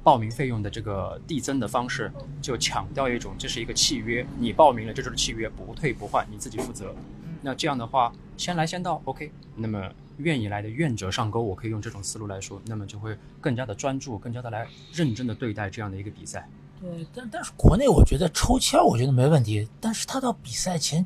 [0.03, 6.95] 报名费用的这个递增的方式，就强调一种这是一个契约，你报名了，这就是契约，不退不换，你自己负责。
[7.41, 9.31] 那这样的话，先来先到，OK。
[9.55, 16.47] 那么愿意来的愿者上钩，我可以用这种思路来说，那么就会更加的专注，更加的来认真的对待这样的一个比赛。
[16.81, 21.05] 对，但但是国内我觉得抽签我觉得没问题，但是他到比赛前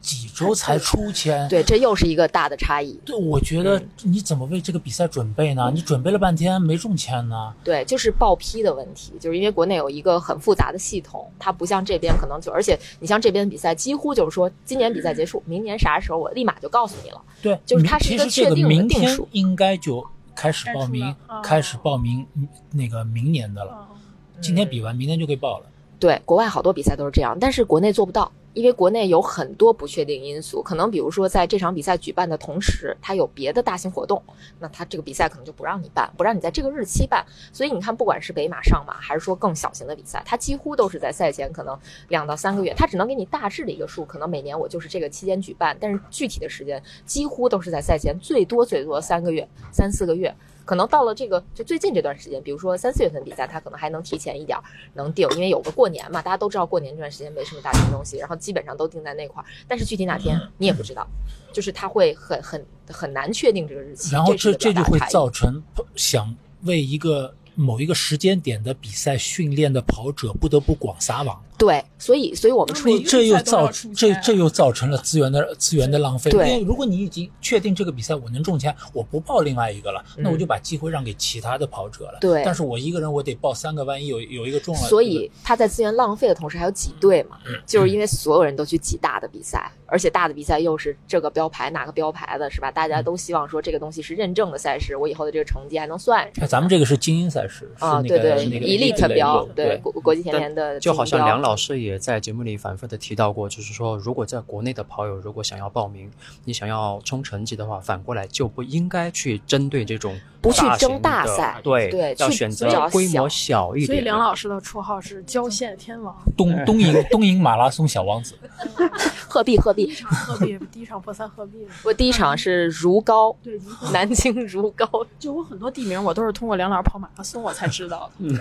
[0.00, 2.92] 几周才出签，对，这又是一个大的差异。
[3.04, 5.72] 对，我觉得你怎么为这个比赛准备呢？
[5.74, 7.52] 你准备了半天没中签呢？
[7.64, 17.20] 对，就是报批的问题，就是因为国内有一个很复杂的系统，它不像这边可能就，而且你像这边比赛，几乎就是说今年比赛结束，明年啥时候我立马就告诉你了。
[17.42, 23.88] 对，就是它是一个其实这个确定的应该就开始报名开始报名嗯那个明年的了。
[23.90, 23.97] 嗯
[24.40, 25.66] 今天比完，明天就可以报了。
[25.98, 34.22] 对，国外好多比赛都是这样，但是国内做不到，因为国内有很多不确定因素，可能比如说在这场比赛举办的同时，它有别的大型活动，
[34.60, 37.26] 那它这个比赛可能就不让你办，不让你在这个日期办。
[37.52, 50.32] 所以你看，不管是北马、上马，还是说更小型的比赛，它几乎都是在赛前可能两到三个月，它只能给你大致的一个数，可能每年我就是这个期间举办，但是具体的时间几乎都是在赛前最多最多三个月、三四个月。
[50.68, 59.46] 可能到了这个就最近这段时间，比如说三四月份比赛，他可能还能提前一点儿能定，因为有个过年嘛，大家都知道过年这段时间没什么大型东西，然后基本上都定在那块儿。
[59.66, 61.08] 但是具体哪天你也不知道，
[61.54, 64.12] 就是他会很很很难确定这个日期。
[64.12, 65.62] 然后这这这就会造成
[65.96, 76.30] 想为一个某一个时间点的比赛训练的跑者不得不广撒网，对，所以所以我们出这又造这这又造成了资源的资源的浪费。
[76.30, 82.18] 因对为如果你已经确定这个比赛我能中签，我不报另外一个了，那我嗯就把机会让给其他的跑者了。
[82.20, 92.70] 对但是我一个人我得报三个，万一有有一个中了，所以他在资源浪费的同时还有挤兑嘛，嗯就是因为所有人都去挤大的比赛，而且大的比赛又是这个标牌那个标牌的，是吧？
[92.70, 96.44] 大嗯家都希望说这个东西是认证的赛事，我以后的这个成绩还能算上。
[96.44, 106.10] 哎咱们这个是精英赛事，啊，是那个对对那个，elite 标，对国国际田联的就好像精英标梁老师也在节目里反复的提到过，就是说，如果在国内的跑友如果想要报名，
[106.44, 113.86] 你想要冲成绩的话，反过来就不应该去针对这种不去争大赛对对去要选择规模小小一点。
[113.86, 118.34] 所以梁老师的绰号是郊县天王，东东营东营马拉松小王子，
[119.26, 121.66] 鹤壁鹤壁第一，场鹤壁，第一场破三鹤壁。
[121.82, 123.58] 我第一场是如皋，对，
[123.92, 125.06] 南京如皋。
[125.18, 128.40] 就我很多地名我都是通过梁老师跑马拉松我才知道的。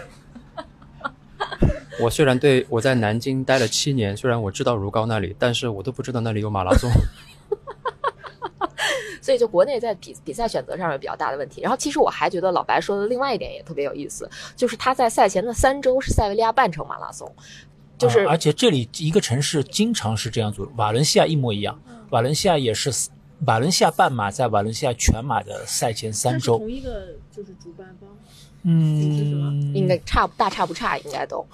[1.99, 6.89] 我虽然对我在南京待了七年，虽然我知道如皋那里，但是我都不知道那里有马拉松。
[9.21, 11.59] 所以就国内在比比赛选择上有比较大的问题。
[11.59, 17.29] 然后其实我还觉得老白说的另外一点也特别有意思，就是他在赛前的三周是塞维利亚半程马拉松，
[17.97, 21.77] 就是、啊而且这里一个城市经常是这样做，瓦伦西亚一模一样，
[22.11, 22.89] 瓦伦西亚也是
[23.45, 28.09] 瓦伦西亚半马在瓦伦西亚全马的赛前三周，同一个就是主办方，
[28.63, 31.45] 嗯，应该差大差不差，应该都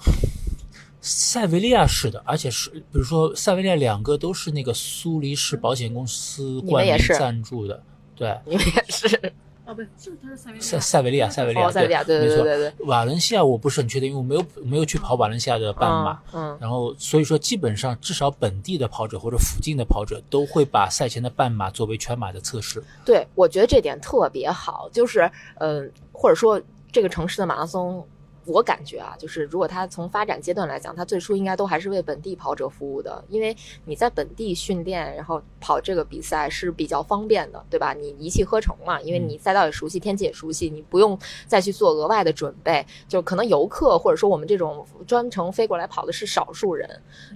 [1.00, 7.82] 塞维利亚是的，而且是比如说塞维利亚两个都是那个苏黎世保险公司冠名赞助的，
[8.16, 9.32] 对，你们也是
[9.66, 10.80] 哦不，就是他是塞维利塞亚。
[10.80, 12.28] 塞维利亚，塞维利亚，哦，塞维利亚，对对。
[12.28, 22.82] 对对对，瓦伦西亚我不是很确定，因为我没有没有去跑瓦伦西亚的半马，嗯，然后所以说基本上至少本地的跑者或者附近的跑者都会把赛前的半马作为全马的测试。
[23.06, 26.60] 对，我觉得这点特别好，就是嗯、呃或者说
[26.94, 28.06] 这个城市的马拉松。
[28.46, 37.94] 我感觉啊，就是如果它从发展阶段来讲，它最初应该都还是为本地跑者服务的，因为你在本地训练，然后跑这个比赛是比较方便的，对吧？
[37.94, 42.84] 你一气呵成嘛，因为你赛道也熟悉，天气也熟悉，你不用再去做额外的准备。
[43.08, 46.86] 就可能游客或者说我们这种专程飞过来跑的是少数人，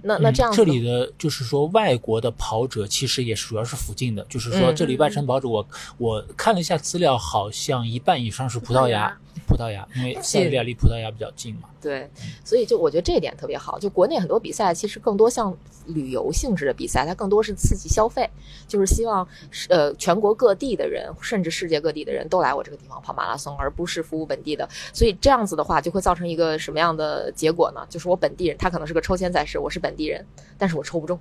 [0.03, 5.67] 那那嗯这样子这里的就是说外国的跑者其实也主要是附近的，就是说嗯这里外城跑者我
[5.97, 11.69] 我看了一下资料，好像一半以上是葡萄牙，葡萄牙，因为塞维利亚离葡萄牙比较近嘛。
[11.81, 12.09] 对，
[12.43, 13.79] 所以就我觉得这一点特别好。
[13.79, 15.55] 就国内很多比赛其实更多像
[15.87, 18.29] 旅游性质的比赛，它更多是刺激消费，
[18.67, 19.25] 就是希望
[19.69, 24.67] 呃全国各地的人，甚至世界各地的人都来我这个地方跑马拉松，而不是服务本地的。
[24.93, 27.85] 所以这样子的话，就会造成一个什么样的结果呢？
[27.89, 30.25] 就是我本地人，他可能是个抽签赛事，我是本地人，
[30.57, 31.17] 但是我抽不中。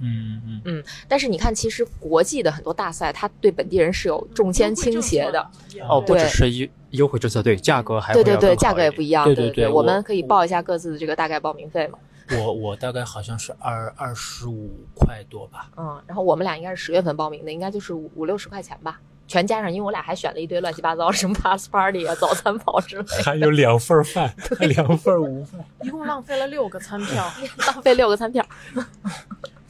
[0.00, 5.40] 嗯嗯嗯，但是你看，其实国际的很多大赛，它对本地人是有重签倾斜的。
[5.88, 9.24] 哦，不只是优优惠政策，对价格还会对对对，价格也不一样。
[9.24, 11.98] 对对对对我我们可以报一下各自的这个大概报名费嘛。
[12.32, 15.68] 我我大概好像是二二十五块多吧。
[15.76, 25.60] 嗯，然后我们俩应该是十月份报名的，应该就是五五六十块钱吧，全加上，因为我俩还选了一堆乱七八糟，什么 pass party 啊、早餐跑之类的，还有两份饭， 两份午饭。
[25.82, 27.28] 一共浪费了六个餐票。
[27.66, 28.46] 浪费六个餐票。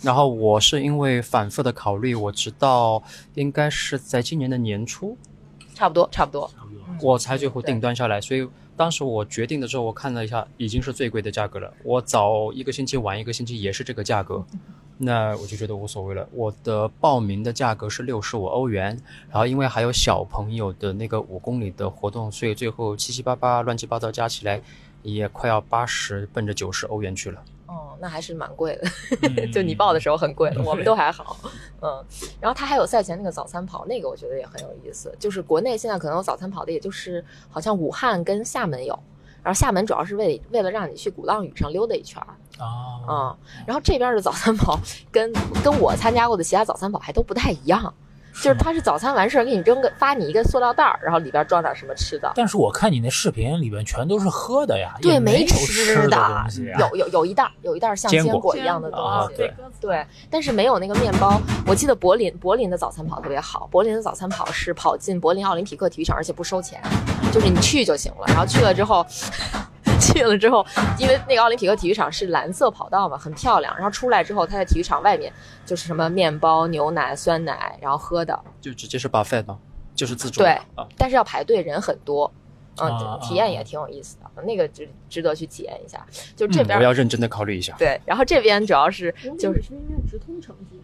[0.02, 3.02] 然后我是因为反复的考虑，我直到
[3.34, 5.16] 应该是在今年的年初，
[5.74, 6.50] 差不多，差不多。
[7.02, 8.20] 我才最后订单下来。
[8.20, 11.72] 所以当时我决定的时候，我看了一下，已经是最贵的价格了。
[11.84, 14.44] 我早一个星期，晚一个星期也是这个价格，
[14.98, 16.28] 那我就觉得无所谓了。
[16.32, 18.98] 我的报名的价格是六十五欧元，
[19.30, 24.60] 然后因为还有小朋友的那个五公里的活动，所以最后七七八八乱七八糟加起来，
[25.02, 27.42] 也快要八十，奔着九十欧元去了。
[27.70, 28.88] 哦，那还是蛮贵的。
[29.22, 31.36] 嗯 就你报的时候很贵了，我们都还好。
[31.80, 32.04] 嗯，
[32.40, 35.14] 然后他还有赛前那个早餐跑，那个我觉得也很有意思。
[35.20, 38.92] 就是国内现在可能有早餐跑的，也就是好像武汉跟厦门有，
[39.42, 42.34] 然后厦门主要是为为了让你去鼓浪屿上溜达一圈儿。
[42.58, 44.76] 啊，嗯，然后这边的早餐跑
[45.12, 47.94] 跟跟我参加过的其他早餐跑还都不太一样，
[48.32, 52.32] 就是它是早餐完事儿给你扔个发你一个塑料袋儿，然后里边装点什么吃的。
[52.34, 56.78] 但是我看你那视频里边全都是喝的呀，对，没吃的东西呀。
[56.78, 59.04] 有有有一袋儿，有一袋儿像坚果坚果一样的东西。
[59.04, 61.40] 啊对对，但是没有那个面包。
[61.66, 66.80] 我记得柏林柏林的早餐跑特别好，柏林的早餐跑是跑进柏林奥林匹克体育场，而且不收钱，
[67.32, 68.24] 就是你去就行了。
[68.28, 69.04] 然后去了之后。
[70.00, 70.64] 去了之后，
[70.98, 73.74] 因为那个奥林匹克体育场是蓝色跑道嘛，很漂亮。
[73.74, 75.32] 然后出来之后，他在体育场外面
[75.66, 79.58] 就是什么面包、牛奶、酸奶，然后喝的，就直接是 buffet 吗？
[79.94, 80.86] 就是自助对啊。
[80.96, 82.32] 但是要排队，人很多。
[82.78, 86.06] 嗯，啊体验也挺有意思的，那个值值得去体验一下。
[86.34, 87.74] 就这嗯边、我要认真的考虑一下。
[87.76, 90.80] 对，然后这边主要是就是是因为直通成绩。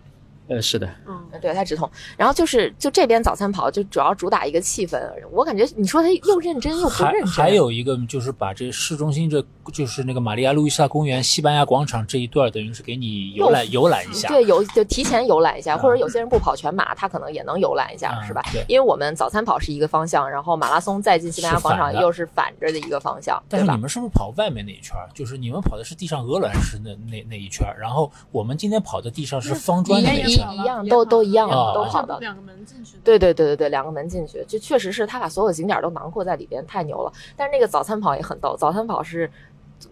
[0.49, 1.91] 呃，是的，嗯，对，它直通。
[2.17, 5.01] 然后就是就这边早餐跑就主要主打一个气氛，
[5.33, 7.27] 我感觉你说他又认真又不认真。
[7.27, 14.29] 还有一个就是把这市中心这就是那个玛利亚路易莎公园、西班牙广场这一段，等于是给你游览游览一下。
[14.29, 18.65] 对，有就提前游览一下，或者有些人不跑全马，他可能也能游览一下，啊是吧对？
[18.69, 23.81] 因为我们早餐跑是一个方向，然后马拉松再进西班牙广场又是反着的一个方向，对吧但是你？
[23.81, 25.09] 们是不是跑外面那一圈儿？
[25.15, 30.55] 就是你们跑的是地上鹅卵石那那那一圈儿，然后我们今天跑的地上是方砖的那一一圈儿。
[30.55, 33.01] 一样都都一样啊都跑到两个门进去的。
[33.05, 37.13] 对对对对对，两个门进去，就确实是他把所有景点都囊括在里边，太牛了。
[37.37, 39.31] 但是那个早餐跑也很逗，早餐跑是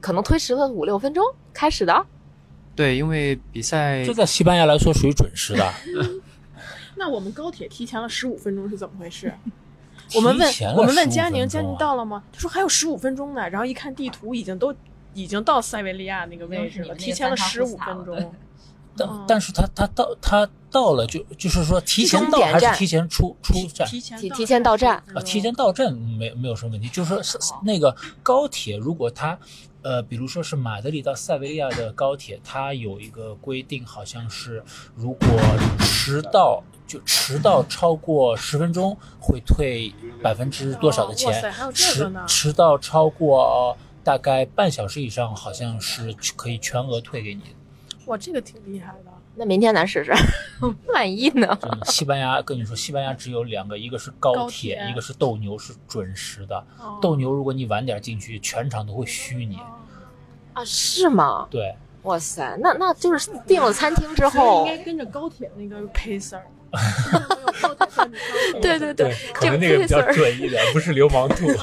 [0.00, 2.06] 可能推迟了五六分钟开始的。
[2.76, 5.72] 对，因为比赛这在西班牙来说属于准时的。
[6.96, 9.32] 那我们高铁提前了十五分钟是怎么回事？
[10.14, 12.22] 我们问我们问15佳宁，佳宁啊到了吗？
[12.32, 13.48] 他说还有十五分钟呢。
[13.48, 14.74] 然后一看地图，已经都
[15.14, 18.34] 已经到塞维利亚那个位置了，提前了十五分钟。
[18.96, 23.88] 但嗯但是他他到他到了就就是说提前到还是提前出出站？
[23.88, 29.36] 提前提提前到站啊，提前到站没没有什么问题，就是说那个高铁，如果它，
[29.84, 34.60] 呃，比如说是马德里到塞维利亚的高铁，它有一个规定，好像是
[34.96, 35.28] 如果
[35.78, 39.92] 迟到就迟到超过十分钟会退
[40.22, 41.32] 百分之多少的钱
[41.72, 47.42] 迟迟到超过、呃大概半小时以上，好像是可以全额退给你。
[48.04, 49.03] 哇，这个挺厉害的。
[49.36, 50.12] 那明天咱试试，
[50.92, 51.58] 万一呢？
[51.84, 56.56] 西班牙跟你说，西班牙只有两个，一个是高高铁，一个是斗牛，是准时的。
[56.78, 59.58] 哦斗牛，如果你晚点进去，全场都会虚你。
[60.52, 61.48] 啊，是吗？
[61.50, 66.40] 对，哇塞，那那就是订了餐厅之后应，该跟着高铁那个 pacer。
[68.60, 71.46] 对对对，可能那个比较准一点，不是流氓兔。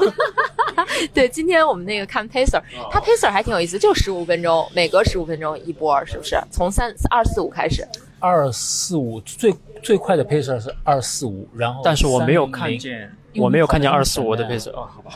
[1.14, 6.38] 对，今天我们那个看 pacer，它 pacer 还挺有意思，就十五分钟，每隔十五分钟一波，是不是？
[6.52, 7.88] 从三二四五开始，
[8.20, 15.12] 二四五最最快的 pacer 是二四五，然后但是我没有看见，我没有看见二四五的是配色哦，好吧。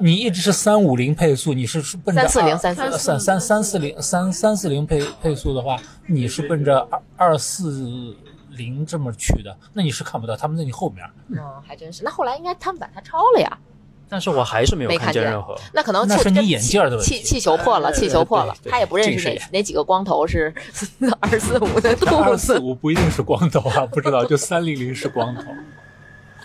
[0.00, 8.14] 你一直是三五零配速，你是是奔着340 2 340三三三四零三三四零配配速的话，你是奔着二二四
[8.56, 11.04] 零这么去的，那你是看不到，他们在你后面。
[11.28, 12.02] 嗯，还真是。
[12.02, 13.58] 那后来应该他们把它抄了呀？
[14.06, 15.58] 但是我还是没有看见任何。
[15.72, 20.54] 那可能那是你眼镜的问题气气球破了，气球破了，他也不认识哪哪几个光头是
[21.20, 22.38] 二四五的 二兔子。
[22.38, 25.42] 四五不一定是光头啊，不知道，就三零零是光头。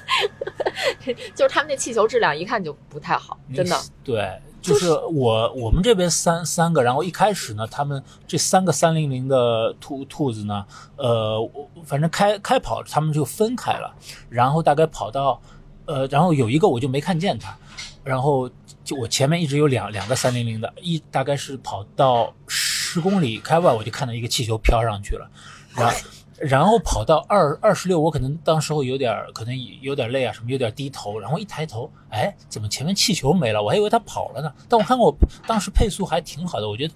[1.35, 3.79] 就是他们那气球质量一看就不太好，真的。
[4.03, 11.39] 对，就是我我们这边三三个，然后一开始呢，他们这三个三零零的兔兔子呢，呃，
[11.85, 13.93] 反正开开跑他们就分开了，
[14.29, 15.39] 然后大概跑到，
[15.85, 17.55] 呃，然后有一个我就没看见他，
[18.03, 18.49] 然后
[18.83, 25.29] 就我前面一直有两两个三零零的，一大概是跑到十公里开外，我就看到一个气球飘上去了，
[25.75, 25.95] 然后。
[26.41, 33.61] 然后跑到二二十六，我可能当时候有点可能有点累啊，什么有点低头，然后一抬头，哎，怎么前面气球没了？
[33.61, 34.53] 我还以为他跑了呢。
[34.67, 35.13] 但我看我，
[35.45, 36.93] 当时配速还挺好的，我觉得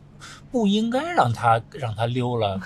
[0.52, 2.60] 不应该让他让他溜了。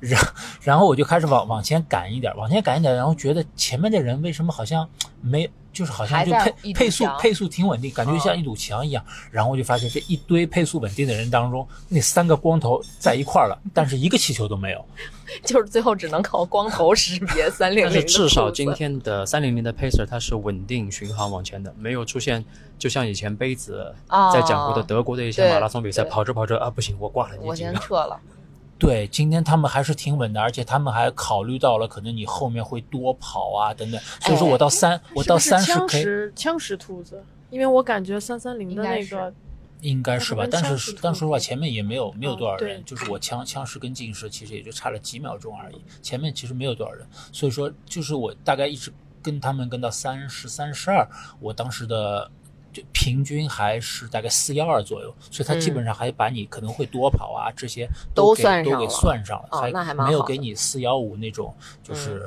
[0.00, 0.20] 然
[0.62, 4.88] 然后我就开始往往前赶一点，往前赶一点，然后觉得前面的人为什么好像
[5.20, 9.04] 没，就是好像就配配速配速挺稳定，感觉像一堵墙一样。
[9.30, 14.82] 然后我就发现这一堆配速稳定的人当中，那三个光头在一块儿了，但是一个气球都没有。
[15.42, 17.84] 就是最后只能靠光头识别 三零零。
[17.84, 22.44] 但是至少今天的三零零的 pacer 它是稳定巡航往前的，没有出现
[22.78, 27.54] 就像以前杯子哦在讲过的德国的一些马拉松比赛，对跑着跑着啊不行，我挂了，我。
[27.54, 28.20] 先撤了。
[28.78, 39.32] 对，今天他们还是挺稳的，而且他们还考虑到了可能你后面会多跑啊等等，所以说我到三、我到三十 K 石枪石兔子，因为我感觉三三零的那个
[39.80, 51.08] 应该是吧，但是但说实话前面也没有没有哦多少人，对就是我枪枪石跟近视其实也就差了几秒钟而已，前面其实没有多少人，所以说就是我大概一直跟他们跟到三十三十二，
[51.40, 52.30] 我当时的。
[52.74, 62.20] 就平均还是大概四幺二左右，所以他基本上还把你可能会多跑啊、这些嗯都给都给算上了算上了，哦那还蛮没有给你四幺五那种就是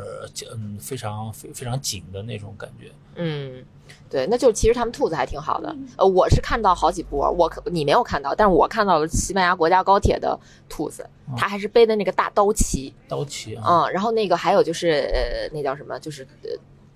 [0.53, 2.89] 嗯非常非非常紧的那种感觉。
[3.19, 3.65] 嗯，
[4.09, 5.75] 对，那就其实他们兔子还挺好的。
[5.97, 11.03] 呃，我是看到好几波，我可你没有看到，但是我看到了西班牙国家高铁的兔子，
[11.35, 16.49] 它还是背的那个大刀旗，刀旗啊，嗯，然后那个还有就是呃，那叫什么，就是呃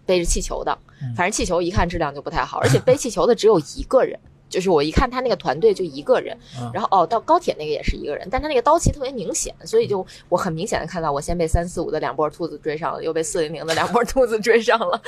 [0.06, 4.20] 背着气球的，嗯反正气球一看质量就不太好，而且背气球的只有一个人。
[4.52, 15.02] 就是我一看他那个团队就一个人，嗯然后哦到高铁那个也是一个人，但他那个刀旗特别明显，所以就我很明显的看到我先被三四五的两波兔子追上了，又被四零零的两波兔子追上了，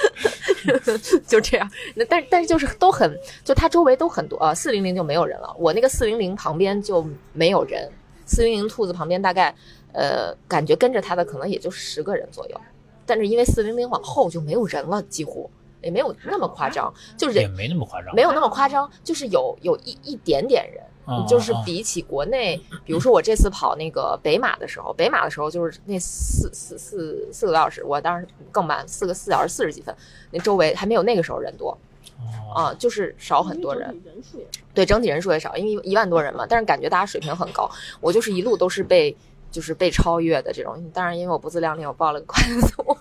[1.27, 1.69] 就这样。
[1.93, 7.91] 那但但是就是都很，就他周围都很多啊，四零零就没有人了，我那个四零零旁边就没有人，
[8.25, 9.53] 四零零兔子旁边大概
[9.91, 12.61] 呃感觉跟着他的可能也就十个人左右，
[13.05, 15.49] 但是因为四零零往后就没有人了，几乎
[15.81, 20.83] 也没有那么夸张，就是也没那么夸张，没有那么夸张，就是有有一一点点人。
[21.05, 29.93] 嗯就是比起国内，比如说我这次跑那个北马的时候，北马的时候就是那四四四四个多小时，我当时更慢，四个四小时四十几分，
[30.31, 31.77] 那周围还没有那个时候人多
[32.21, 33.89] 哦啊，就是少很多人。
[34.05, 34.61] 人数也少。
[34.73, 37.69] 对，整体人数也少，因为一万多人嘛，但是感觉大家水平很高。
[37.99, 39.13] 我就是一路都是被
[39.53, 42.97] 就是被超越的这种，当然因为我不自量力，我报了个快速。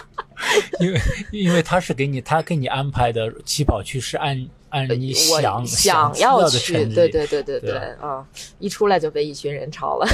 [0.80, 8.24] 因为因为他是给你他给你安排的起跑区是按按你我想想要去，对对对对对对，啊、
[8.58, 10.06] 一出来就被一群人超了。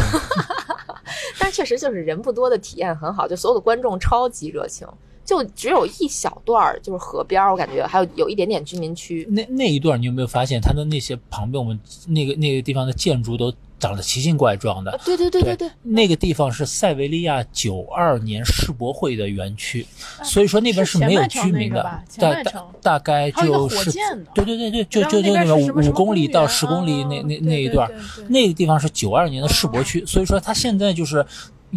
[1.39, 4.89] 但确实就是人不多的体验很好，就所有的观众超级热情，
[5.25, 9.27] 就只有一小段儿就是河边儿，我感觉还有有一点点居民区。
[9.31, 14.99] 那那一段你有没有发现，它的那些旁边我们那个那个地方的建筑都长得奇形怪状的？
[15.05, 19.87] 对对对对对，那个地方是塞维利亚九二年世博会的园区，
[20.23, 21.83] 所以说那边是没有居民的
[22.19, 23.93] 大大大概就是
[24.35, 27.91] 对对对对，就就就那个五公里到十公里那那那一段
[28.29, 31.25] 那个地方是九二年的世博区，所以说它现在就是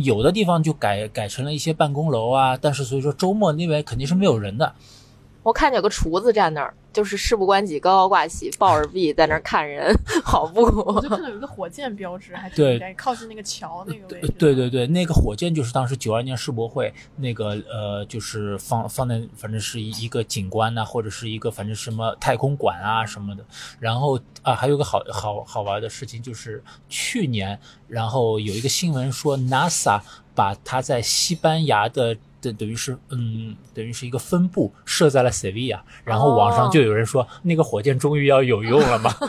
[0.03, 4.73] 有的地方就改改成了一些办公楼啊，但是所以说周末那边肯定是没有人的。
[5.43, 9.93] 我看见有个厨子站那儿，就是事不关己，高高挂起，抱着臂在那儿看人，
[10.25, 10.61] 好不？
[10.63, 14.33] 我就看到有一个火箭标志，还挺对靠近那个桥那个位置。
[14.39, 23.45] 对对对，那个火箭就是当时九二年世博会那个呃，就是放放在反正是一一个景观呐、或者是一个反正什么太空馆啊什么的。
[23.79, 30.01] 然后啊，还有个好好好玩的事情就是去年，然后有一个新闻说 NASA
[30.33, 32.17] 把它在西班牙的。
[32.39, 39.13] 等等于是，嗯，等于是一个分部设在了塞维亚，然后网上就有人说、那个火箭终于要有用了嘛。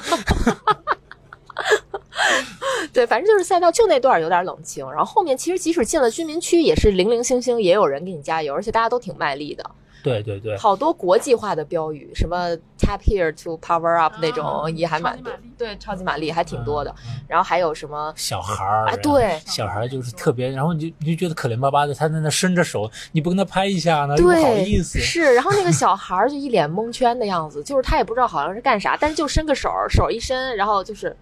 [2.93, 9.71] 对，反正就是赛道就那段儿有点冷清，然后后面其实即使进了居民区，也是零零星星也有人给你加油，而且大家都挺卖力的。
[10.03, 16.95] 对对对，好多国际化的标语，什么 tap here to power up 那种啊也还蛮多对，超级玛丽还挺多的。
[17.07, 24.99] 嗯然后还有什么小孩儿啊对小孩儿就是特别，然后你就你就觉得可怜巴巴的，他在那伸着手，你不跟他拍一下呢，又不，好意思。
[24.99, 31.15] 是，然后那个小孩儿就一脸蒙圈的样子，就是他也不知道好像是干啥，但是就伸个手儿，手一伸，然后就是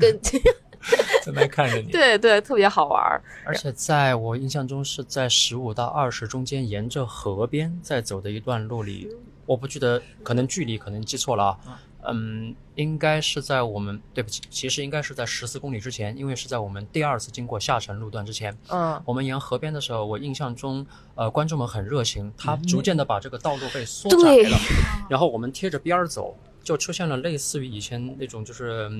[0.00, 0.18] 跟
[1.24, 1.90] 在那看着你。
[1.90, 3.22] 对对，特别好玩儿。
[3.44, 9.08] 而且在我印象中是在十五到二十中间，沿着河边在走的一段路里，
[9.46, 11.80] 我不记得，可能距离可能记错了啊。
[12.04, 18.52] 嗯，应该是在我们对不起，其实应该是在十四公里之前，因为是在我们第二次经过下沉路段之前。
[18.70, 24.58] 嗯，我们沿河边的时候，我印象中，呃，观众们很热情，他逐渐的把这个道路被缩窄对了，
[25.08, 28.90] 然后我们贴着边儿走，就出现了类似于以前那种就是。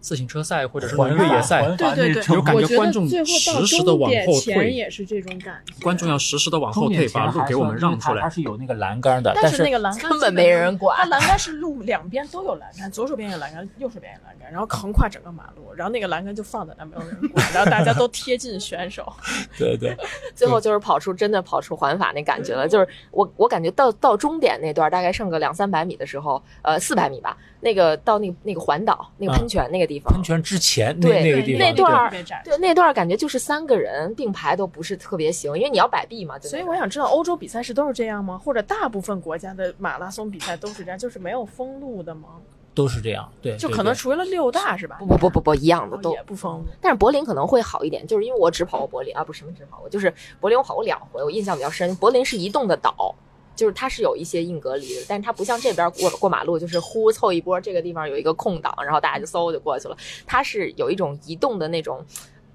[0.00, 5.74] 嗯自行车赛或者是越野赛，对对对，有感觉觉观众最后到实时的往后退，也是这种感觉。
[5.82, 8.30] 观众要实时的往后退，把路给我们让出来它来。
[8.30, 19.12] 是有那个栏杆的，但但是那个栏杆根本没人管它栏杆是路两边都有栏杆，左手边有栏杆，右手边有栏杆，然后横跨整个马路，然后那个栏杆就放在那，没有人管，然后大家都贴近选手。
[19.58, 19.94] 对对，
[20.34, 38.38] 最后就是跑出真的跑出环法那感觉了，就是我我感觉到到终点那段大概剩个两三百米的时候，呃，四百米吧，那个到那个那个环岛那个喷泉那个地方，喷泉之前那对那个地方，那段儿特别窄对那段感觉就是三个人并排都不是特别行，因为你要摆臂嘛，就所以我想知道，欧洲比赛是都是这样吗？
[38.38, 42.28] 或者大部分国家的马拉松比赛都是这样，就是没有封路的吗？
[42.72, 44.96] 都是这样，对，就可能除了六大是吧？
[45.00, 46.64] 不不不不不一样的哦都也不封路。
[46.80, 51.94] 但是柏林可能会好一点，就是因为我只跑过柏林啊，不是什么只跑过，就是柏林我跑过两回，我印象比较深。
[51.96, 53.14] 柏林是移动的岛，
[53.60, 59.94] 就是它是有一些硬隔离的，但是它不像这边过过马路，就是呼凑一波，这个地方有一个空档，然后大家就嗖就过去了。
[60.26, 62.02] 它是有一种移动的那种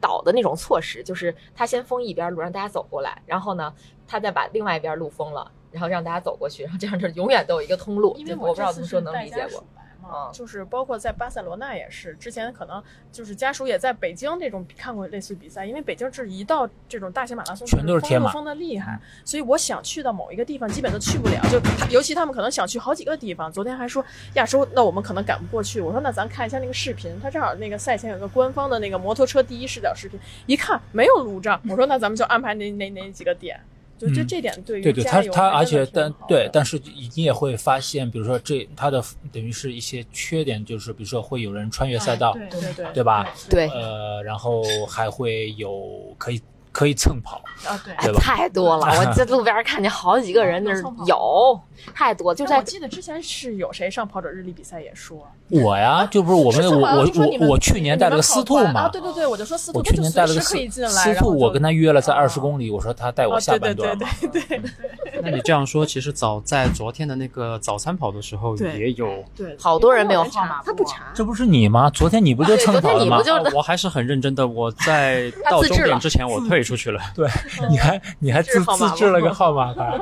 [0.02, 3.72] 岛的那种措施，就是它先封一边路让大家走过来，然后呢，
[4.08, 5.52] 它再把另外一边路封了。
[5.72, 8.16] 然后让大家走过去，然后这样就永远都有一个通路。
[8.18, 9.62] 因为我不知道怎么说能理解过
[10.06, 10.14] 属。
[10.14, 12.82] 来嘛嗯就是包括在巴塞罗那也是，之前可能
[13.12, 23.52] 就是家属也在北京这种看过类似比赛，因为北京是一到这种大型马拉松全都是天马封路封的厉害，所以我想去到某一个地方基本都去不了，就他尤其他们可能想去好几个地方。
[23.52, 24.04] 昨天还说
[24.34, 25.80] 亚洲，那我们可能赶不过去。
[25.80, 33.60] 我说那咱看一下那个视频，他正好那个赛前有个官方的那个摩托车第一视角视频，一看没有路障，我说那咱们就安排哪哪哪几个点。
[33.98, 36.80] 就这嗯这点对于对对，他加油他而且但对但是
[37.16, 43.34] 你也会发现，比如说这它的等于是一些缺点，就是比如说会有人穿越赛道，对对对对吧？
[43.50, 46.42] 对呃，然后还会有可以
[46.76, 47.96] 可以蹭跑，啊对。
[48.20, 48.86] 太多了！
[49.00, 51.58] 我在路边看见好几个人那儿有，
[51.94, 57.08] 太多，就在我记得之前是有谁上跑者日历比赛也说，我呀，就不是我们我我
[57.40, 64.72] 我我去年带了个司徒嘛对对对，我就说司徒，我去年带了个司然后就徒，我跟他约了在哦二十公里，我说他带我哦下对对半段嘛，对对对
[65.24, 69.24] 那你这样说，其实早在昨天的那个早餐跑的时候也有。
[69.36, 71.90] 对，好多人没有号码他不查，这不是你吗？
[71.90, 73.28] 昨天你不就蹭跑了吗你不？
[73.28, 77.00] 就哦我还是很认真的，我在到终点之前我退出去了。
[77.16, 77.30] 对，
[77.70, 79.98] 你还你还自自制了个号码牌，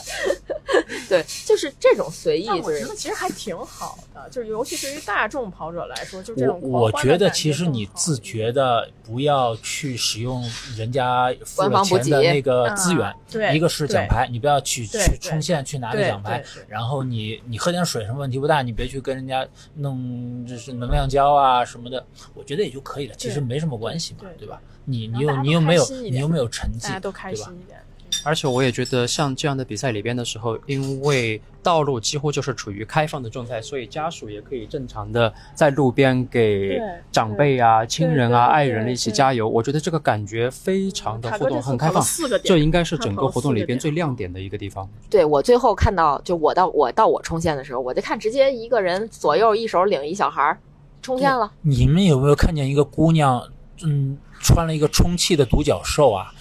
[1.08, 10.42] 对，就是这种随意，我觉得其实还挺好的，就是尤其对于大众跑者来说，就这我种狂我觉得其实你自觉的不要去使用
[10.76, 24.60] 人家付了官方补钱的那个资源啊，对一个是奖牌，你不要去去冲线去拿个奖牌然后你你喝点水什么问题不大，你别去跟人家弄就是能量胶啊什么的，我觉得也就可以了，其实没什么关系嘛对，对吧？
[24.90, 27.78] 你你让大家都有你又没有你又没有成绩大，家都开对吧心一点。
[28.24, 36.78] 而且我也觉得，像这样的比赛里边的时候，因为道路几乎就是处于开放的状态，所以家属也可以正常的在路边给
[37.12, 39.48] 长辈啊、亲人啊、爱人一起加油。
[39.48, 42.02] 我觉得这个感觉非常的互动，很开放。
[42.02, 44.86] 四个点，这应该是整个活动里边最亮点的一个地方。
[45.08, 50.58] 对我最后看到，就我到我到我冲线的时候，我就看直接一个人左右一手领一小孩儿
[51.00, 51.50] 冲线了。
[51.62, 53.48] 你们有没有看见一个姑娘，
[53.84, 56.32] 嗯，穿了一个充气的独角兽啊？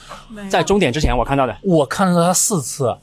[0.50, 1.56] 在终点之前，我看到的。
[1.62, 2.98] 我看到他四次，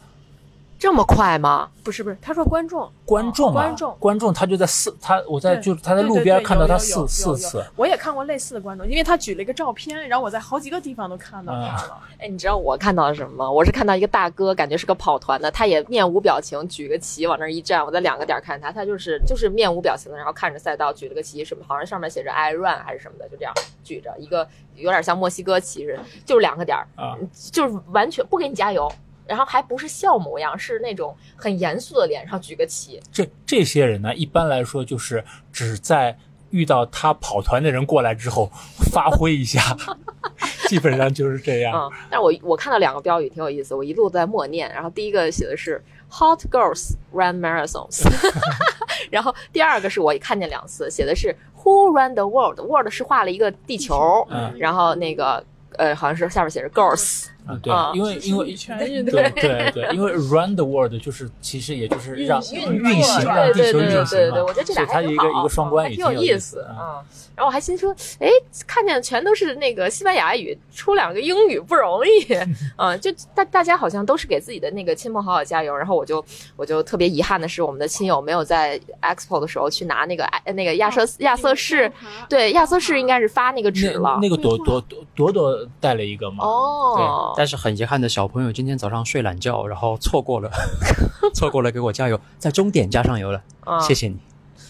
[0.87, 1.69] 这么快吗？
[1.83, 12.01] 不是不是，他说观众观众啊，观众观众，他就在四，他我在对就他在路边看到他四四次，我也看过类似的观众，因为他举了一个照片，然后我在好几个地方都看到他了。
[12.21, 13.51] 哎，你知道我看到了什么吗？
[13.51, 17.85] 我是看到一个大哥，感觉是个跑团的，他也面无表情，举个旗往那儿一站。
[17.85, 27.19] 我在两个点儿看他，他就是就是面无表情的，然后看着赛道，举了个旗，什么好像上面写着 “I run” 还是什么的，就这样举着一个有点像墨西哥旗似的，就是两个点儿，啊
[27.51, 28.89] 就是完全不给你加油。
[29.27, 36.17] 然后还不是笑模样，是那种很严肃的脸上举个旗，这这些人呢，一般来说就是只在
[36.51, 38.51] 遇到他跑团的人过来之后
[38.93, 39.77] 发挥一下，
[40.69, 41.75] 基本上就是这样。
[41.75, 44.73] 嗯，但是我我看到两个标语挺有意思，我一路在默念。
[44.73, 48.05] 然后第一个写的是 “Hot girls run marathons”，
[49.11, 55.45] 然后第二个是我看见两次，写的是 “Who run the world”，world 是画了一个地球，嗯然后那个
[55.77, 66.75] 呃好像是下面写着 “girls”，啊，对啊，因为因为对对对，因为 run the world 就是其实也就是让运运行对让地对对对球运行对对，嘛我觉得这所以它俩还挺好一个一个双关语，挺有意意思啊。
[66.77, 67.05] 啊。
[67.37, 68.31] 然后我还心说，哎，
[68.67, 72.33] 看见全都是那个西班牙语，出两个英语不容易，
[72.77, 75.77] 啊，就大大家好像都是给自己的那个亲朋好友加油。
[75.77, 76.25] 然后我就
[76.57, 81.93] 我就特别遗憾的是，我们的亲友没有在 expo 的时候去拿那个哎那个亚瑟亚瑟士，
[82.27, 84.19] 对亚瑟士应该是发那个纸了。
[84.23, 90.51] 那个朵朵朵朵朵带了一个嘛，哦，但是很遗憾的，小朋友今天早上睡懒觉，然后错过了，
[91.35, 94.17] 错过了给我加油，在终点加上油了，嗯谢谢你。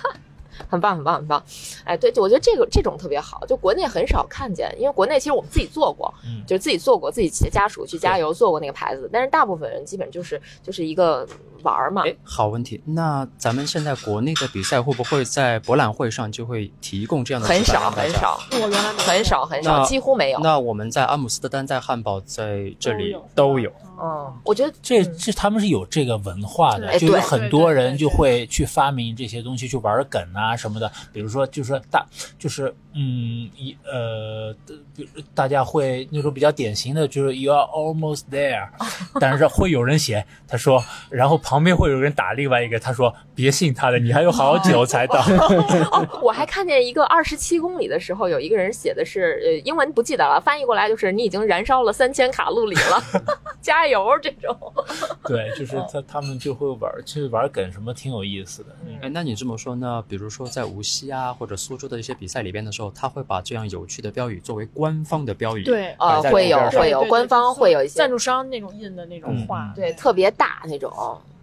[0.74, 1.44] 很棒，很棒，很棒！
[1.84, 11.28] 哎，对，就我觉得这个这种特别好，就国内很少看见，因为国内其实我们自己做过，嗯就是自己做过，自己家属去加油做过那个牌子，但是大部分人基本就是就是一个
[11.62, 12.02] 玩儿嘛。
[12.08, 12.82] 哎，好问题。
[12.86, 17.92] 那咱们现在国内的比赛会不会在博览会上就会提供这样的很少？
[17.92, 20.40] 很少我原来很少很少，几乎没有。
[20.40, 23.72] 那我们在阿姆斯特丹、在汉堡、在这里都有都有。
[24.02, 30.91] 嗯，我觉得这这他们是有这个文化的，就有很多人就会去发明这些东西，去玩梗啊什么的。
[31.12, 32.06] 比如说，就是说大，
[32.38, 34.56] 就是嗯一呃，
[34.96, 38.68] 比如大家会那时候比较典型的，就是 you are almost there，
[39.20, 45.20] 但是会有人写他说，然后旁边会有人打另外一个，他说别信他的，你还有好久才到。
[45.91, 53.04] 哦，我还看见一个二十七公里的时候，有一个人写的是呃英文不记得了，翻译过来就是你已经燃烧了三千卡路里了，
[53.64, 54.55] 加油这种。
[55.26, 59.09] 对，就是他他们就会玩，去玩梗什么，挺有意思的。
[59.09, 60.03] 那你这么说呢？
[60.07, 70.91] 比如说在无锡啊或者苏州的一些比赛里边的时候，他会把这样有趣的标语作为官方的标语，对呃会有会有官方会有一些赞助商那种印的那种画，嗯对，特别大那种。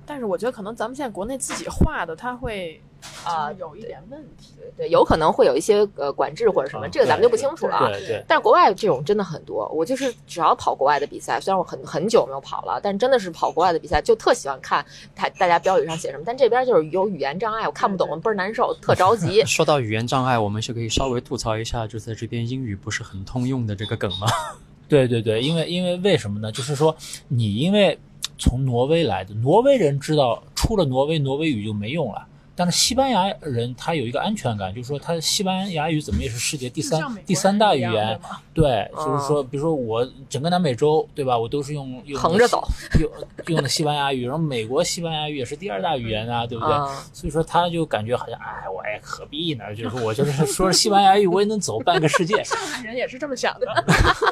[0.05, 2.81] 但是我觉得可能咱们现在国内自己画的，它会
[3.25, 4.55] 啊就是有一点问题。
[4.77, 7.89] 对，有可能会有一些呃管制或者什么，啊这个咱们就不清楚了啊。
[7.89, 14.85] 对对，但是国外这种真的很多，我就是只要跑国外的比赛，虽然我很很久没有跑了，但真的是跑国外的比赛，就特喜欢看
[15.15, 16.23] 他大家标语上写什么。
[16.27, 19.43] 但这边就是有语言障碍，我看不懂，对对倍儿难受，特着急。
[19.47, 24.27] 说到语言障碍，我们是可以稍微吐槽一下，就在这边英语不是很通用的这个梗吗？
[24.89, 26.51] 对对对，因为因为为什么呢？
[26.51, 26.97] 就是说
[27.29, 27.99] 你因为
[28.39, 32.27] 从挪威来的，挪威人知道出了挪威，挪威语就没用了。
[32.61, 38.21] 但是西班牙人他有一个安全感，就是说他西班牙语怎么也是世界第三第三大语言
[38.53, 41.39] 对，就是说，比如说我整个南美洲，对吧？
[41.39, 42.63] 我都是用用横着走，
[43.01, 43.11] 用
[43.47, 46.75] 用的西班牙语，然后美国西班牙语也是第二大语言啊，对不对？
[46.75, 49.75] 嗯所以说他就感觉好像，哎，我也何必呢？
[49.75, 52.45] 就是说我就是说西班牙语，我也能走半个世界。
[52.45, 53.67] 上海人也是这么想的。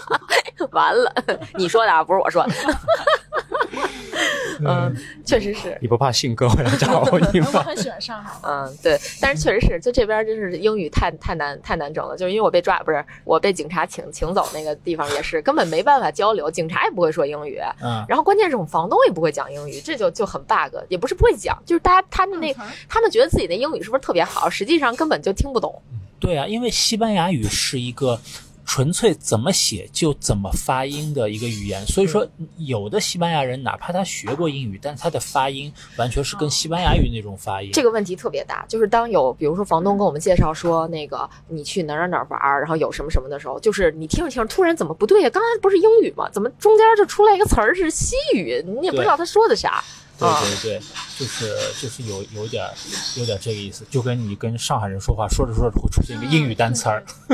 [0.73, 1.11] 完了，
[1.55, 2.53] 你说的啊，不是我说的。
[4.67, 5.77] 嗯，确实是。
[5.81, 7.49] 你不怕信哥回来找你吗？
[7.55, 8.33] 我很喜欢上海。
[8.43, 22.55] 嗯，对，但是确实是，就这边就是英语太太难太难整了，就是因为我被抓，不是我被警察请请走那个地方也是根本没办法交流，警察也不会说英语，嗯，然后关键是我们房东也不会讲英语，这就就很 bug，也不是不会讲，就是大家他们那
[22.89, 25.81] 他们觉得自己的英语是不是特别好，实际上根本就听不懂。
[26.21, 28.21] 对啊，因为西班牙语是一个
[28.69, 37.71] 纯粹怎么写就怎么发音的一个语言，所以说有的西班牙人哪怕他学过英语，但是他的发音完全是跟西班牙语那种发音。
[37.73, 45.31] 这个问题特别大，就是当有比如说房东跟我们介绍说那个你去哪儿哪儿玩儿，然后有什么什么的时候，就是你听着听着突然怎么不对呀？
[45.31, 46.29] 刚才不是英语吗？
[46.31, 48.63] 怎么中间就出来一个词儿是西语？
[48.67, 49.83] 你也不知道他说的啥。
[49.83, 50.81] 对啊对对，
[51.17, 51.47] 就是
[51.81, 52.71] 就是有有点儿
[53.17, 57.05] 有点儿这个意思，就跟你跟上海人说话，说着说着会出现一个英语单词儿。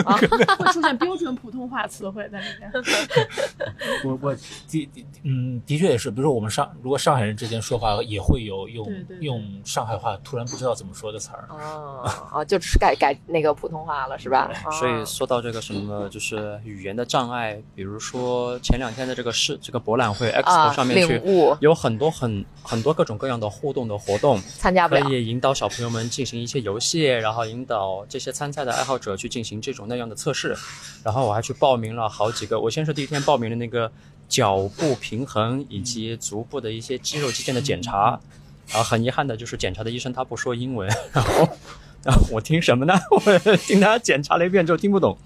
[0.59, 2.70] 会出现标准普通话词汇在里面。
[4.05, 4.41] 我我的
[4.93, 11.49] 的嗯，的确也是，比如说我们上如果上海人之间说话也会有用对对对用上海话突然不知道怎么说的词儿。
[11.51, 14.51] 哦哦，就是改改那个普通话了是吧？
[14.78, 21.20] 所以哦说到这个什么，就是语言的障碍，比如说前两天的这个市这个博览会 Expo 啊，上面去
[21.61, 25.11] 有很多很很多各种各样的互动的活动，可参加不了。
[25.11, 30.57] 以引导小朋友们进行一些游戏，然后引导这些参赛的爱好者去进行这种那样的测试。
[31.03, 33.91] 然后我还去报名了好几个，我先是第一天报名了那个
[34.29, 38.18] 脚部平衡以及足部的一些肌肉肌腱的检查，
[38.68, 41.49] 然后很遗憾的就是检查的医生他不说英文，然后。
[42.05, 42.93] 然后我听什么呢？
[43.11, 45.16] 我听他检查了一遍之后听不懂。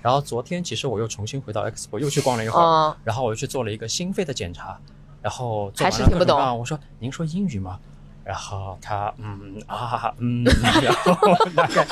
[0.00, 4.78] 然后昨天其实我又重新回到 Expo 又去逛了一会儿，嗯，然后我又去做了一个心肺的检查，
[5.22, 7.78] 然后做完了还是听不懂各种各样我说您说英语吗？
[8.22, 10.44] 然后他嗯啊嗯，
[10.82, 11.86] 然后大概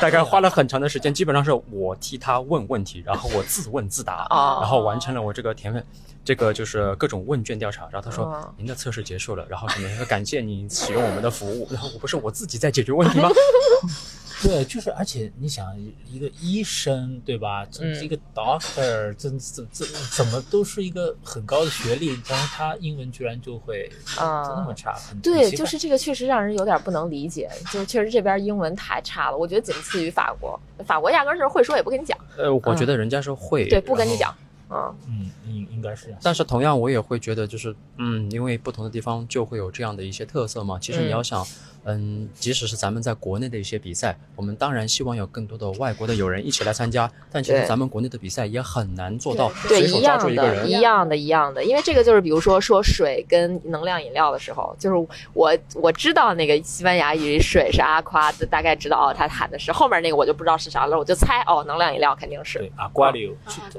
[0.00, 5.84] 大概花了很长的时间，基本上是我替他问问题，然后我自问自答，哦然后完成了我这个填问。
[6.24, 13.28] 这个就是各种问卷调查，然后他说、哦您的测试结束了，然后什么感谢您使用我们的服务，然后我不是我自己在解决问题吗？
[14.44, 15.66] 对，就是而且你想
[16.12, 17.66] 一个医生对吧？
[18.02, 34.34] 一个 doctor，这这这怎么都是一个很高的学历，但是他英文居然就会啊那么差，很对，很就是这个确实让人有点不能理解，就是确实这边英文太差了，我觉得仅次于法国，法国压根儿是会说也不跟你讲，呃，我觉得人家是会，对，不跟你讲，
[34.70, 36.20] 嗯，嗯，应应该是这样。
[36.22, 40.78] 但是同样，我也会觉得，就是嗯，因为不同的地方就会有这样的一些特色嘛。
[40.80, 41.46] 其实你要想，
[41.84, 50.70] 嗯，即使是咱们在国内的一些比赛，我们当然希望有更多的外国的友人一起来参加，但其实咱们国内的比赛也很难做到对，随手抓一样的，住一个人。
[50.70, 50.80] 一。
[50.80, 62.58] 样的，一样的，因为这个就是比如说说水跟能量饮料的时候，就是我我知道那个西班牙语水是阿夸，就大概知道哦，他喊的是后面那个我就不知道是啥了，我就猜哦，能量饮料肯定是。
[62.58, 63.34] 对，阿瓜流，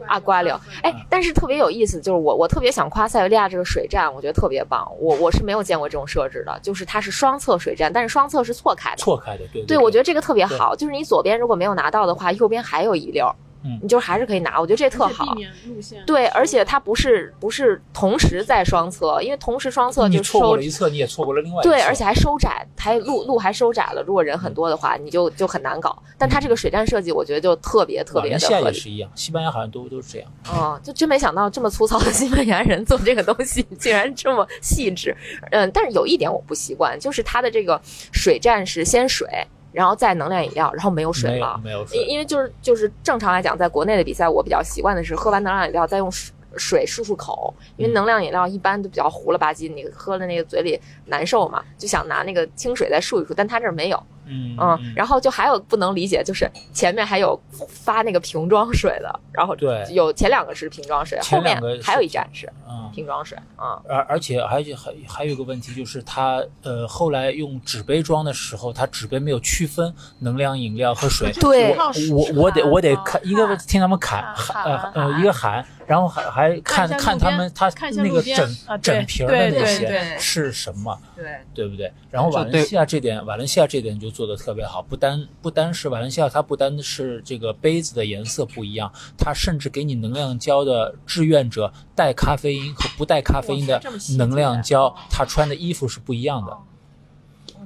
[0.08, 4.88] 阿瓜柳，哎，但是特别有意思，就是我我特别想夸塞维利亚这个水站，我觉得特别棒。
[5.00, 8.98] 我我是没有见过这种设置的，就是它是双侧水站，但是双侧是错开的。
[8.98, 13.34] 错开的，对对，我觉得这个特别好，就是你左边如果没有拿到的话，右边还有一溜儿，
[13.66, 14.60] 嗯你就还是可以拿。
[14.62, 15.40] 我觉得这特好避。
[15.40, 16.04] 免路线。
[16.06, 21.70] 对，而且它不是不是同时在双侧，因为同时双侧就错过了一侧，你也错过了另外一侧。
[21.70, 24.04] 对，而且还收窄，还路路还收窄了。
[24.04, 26.02] 如果人很多的话，你就就很难搞。
[26.18, 28.66] 但它这个水站设计，我觉得就特别特别的合理。
[28.66, 30.32] 也是一样，西班牙好像都都是这样。
[30.50, 35.16] 哦，就真没想到这么粗糙的西班牙人做这个东西竟然这么细致。
[35.52, 39.28] 嗯，但是有一点我不习惯，就是它的这个水站是先水，
[39.76, 41.60] 然后再能量饮料，然后没有水了。
[41.64, 54.02] 没有水因因为就是就是正常来讲，在国内的比赛，我比较习惯的是喝完能量饮料再用水水漱漱口，因为嗯能量饮料一般都比较糊了吧唧，你喝了那个嘴里难受嘛，就想拿那个清水再漱一漱，但它这儿没有。
[54.28, 63.82] 嗯嗯，然后就还有不能理解，就是前面还有发那个瓶装水的，然后对有前两个是瓶装水，后面还有一站是嗯，瓶装水啊。
[63.88, 71.32] 而而且还有还还有一个问题就是它呃后来用纸杯装的时候，它纸杯没有区分能量饮料和水。
[71.34, 81.92] 对靠我我得我得喊看一个听他们喊喊呃喊呃一个喊，然后还还看看他们他那个整啊整瓶儿的那些对对是什么，对，对不对？
[82.10, 93.82] 然后瓦伦西亚这点，瓦伦西亚这点就做的特别好，不单不单是瓦伦西亚，它不单是这个杯子的颜色不一样，它甚至给你能量胶的志愿者带咖啡因和不带咖啡因的
[94.18, 96.52] 能量胶，他穿的衣服是不一样的。
[96.52, 96.62] 哦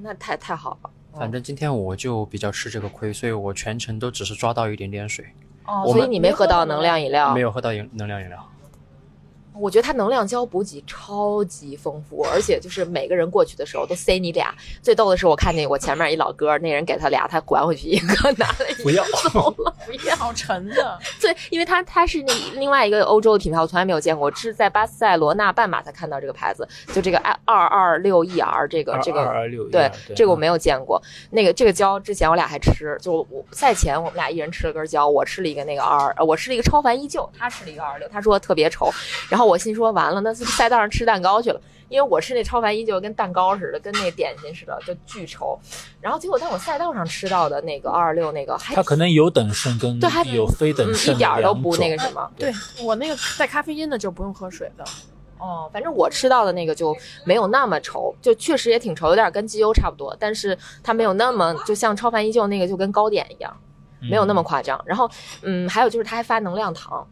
[0.02, 0.90] 那太太好了。
[1.12, 5.26] 反正今天我就比较吃这个亏，所以我全程都只是抓到一点点水，
[5.70, 8.44] 哦，所以你没喝到能量饮料，没有喝到饮能量饮料。
[9.60, 14.54] 我觉得它能量胶补给超级丰富，而且就是每个人过去的时候都塞你俩。
[14.82, 20.16] 最逗的是，我看见我前面一老哥，那人给他俩，他还回去一个，拿了一不要个 走了，不要。
[20.20, 31.02] 好沉的，对，因为它它是那另外一个欧洲的品牌，我从来没有见过，我是在巴塞罗那半马才看到这个牌子，就这个二二六 ER 这个这个二二六对，这个我没有有见过。
[31.30, 38.92] 那个这个胶之前我俩还吃，就我赛前我们俩一人吃了根胶，我吃了一个那个二，呃我吃了一个超凡依旧，他吃了一个二六，他说特别稠。
[39.30, 45.58] 然后我心说完了，那是赛道上吃蛋糕去了，因为我吃那超凡依旧跟蛋糕似的，跟那点心似的，就巨稠。
[46.00, 51.98] 然后结果在我赛道上吃到的那个二二六那个还它可能有等渗跟对还有非等嗯渗一点儿都不那个。
[51.98, 52.32] 什么。
[52.38, 54.84] 对我那个带咖啡因的就不用喝水的，
[55.38, 56.96] 哦，反正我吃到的那个就
[57.26, 63.56] 没有那么稠，就确实也挺稠，有点跟鸡油差不多，但是它没有那么就像超凡依旧那个就跟糕点一样，
[64.00, 64.82] 没有那么夸张。
[64.86, 65.10] 然后，
[65.42, 67.06] 嗯，还有就是它还发能量糖，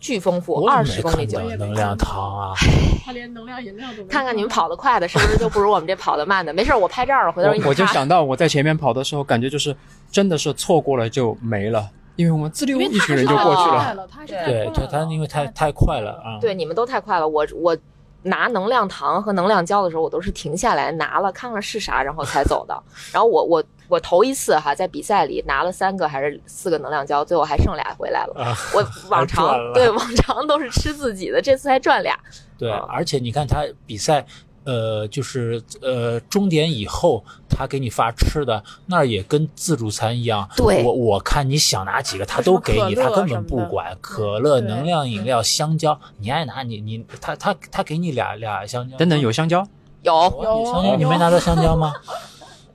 [0.00, 1.38] 巨丰富，我二十公里就。
[1.38, 2.52] 看到能量糖啊！
[3.04, 6.52] 他连能量饮料都没看看你们跑得快的，是不是就不如我们这跑得慢的？
[6.52, 7.84] 没事儿，我拍照了，回头我我就。
[7.86, 9.74] 想到我在前面跑的时候，感觉就是
[10.10, 13.84] 真的是错过了就没了，因为我们自溜一群人就过去了。
[13.84, 16.38] 太了，他是太对它快了它因为太太快了啊！
[16.40, 17.76] 对，你们都太快了，我我
[18.22, 22.82] 拿能量糖和能量胶的时候，我都是停下来拿了看看是啥，然后才走的。
[23.12, 28.34] 然后我我我头一次哈在比赛里拿了三个还是四个能量胶，最后还剩俩回来了。
[28.42, 32.18] 啊，我 往常对往常都是吃自己的，这次还赚俩。
[32.58, 34.26] 对，啊而且你看他比赛，
[34.64, 40.46] 呃，就是呃终点以后，他给你发吃的，那儿也跟自助餐一样。
[40.54, 43.96] 对我我看你想拿几个，他都给你，他根本不管。
[44.02, 48.96] 可乐、能量饮料、香蕉，你爱拿你你他他他给你俩俩香蕉。
[48.98, 49.66] 等等，有香蕉？
[50.02, 50.12] 有
[50.42, 51.94] 有香蕉，你没拿到香蕉吗？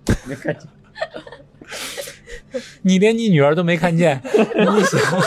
[2.83, 4.99] 你连你女儿都没看见，你想？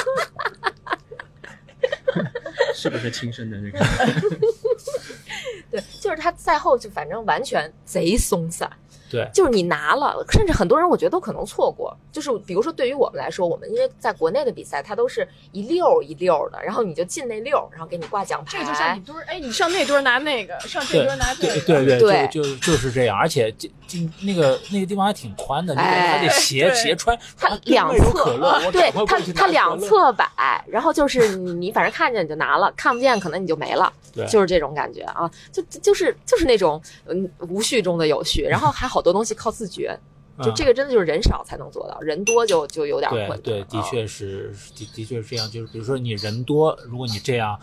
[2.74, 3.78] 是不是亲生的这个？
[5.70, 8.70] 对，就是他赛后就反正完全贼松散。
[9.08, 11.96] 对，就是你拿了，甚至很多人我觉得都可能错过。
[12.10, 18.58] 就是比如说对于我们来说，我们因为在国内的比赛，它都是一溜儿一溜儿的，然后你就进那溜儿，然后给你挂奖牌。
[18.58, 23.50] 这个就像你堆儿，哎，你上那堆儿拿那个，上这堆儿拿这个，对对对，对就就就是这样，而且
[23.88, 30.26] 这这那个那个地方还挺宽的，你感觉还得哎斜斜穿，它两侧对它它两侧摆，
[30.68, 39.98] 然后就是你你反正看见你就拿了，看不见可能你就没了， 对就是这种感觉啊，就就是就是那种嗯无序中的有序，然后还好多东西靠自觉，
[40.42, 43.40] 就嗯这个真的就是人少才能做到，人多就就有点困难。
[43.40, 47.58] 对对，的啊确是的的确是这样，就是比如说你人多，如果你这样。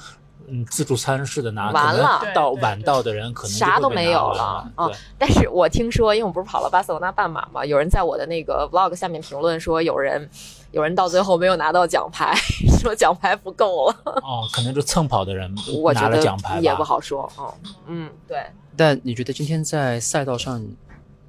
[0.48, 10.30] 嗯，自助餐式的拿，完了到晚到的人可能啥都没有了啊对，但是我听说，因为我不是跑了巴塞罗那半马嘛，有人在我的那个 vlog 下面评论说，有人
[10.72, 12.34] 有人到最后没有拿到奖牌，
[12.82, 13.96] 说奖牌不够了。
[14.06, 17.32] 哦，可能就蹭跑的人 我觉拿了得奖牌吧，也不好说。
[17.40, 17.54] 嗯
[17.88, 18.38] 嗯，对，
[18.76, 20.66] 但你觉得今天在赛道上，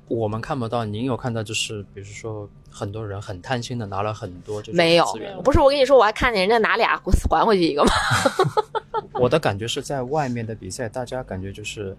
[0.08, 7.00] 我们看不到，您有看到就是，比如说很多人很贪心的拿了很多这种没有资源不是我跟你说，我还看见人家拿俩
[7.30, 7.92] 还回去一个吗。
[9.14, 11.96] 我的感觉是在外面的比赛，大家感觉就是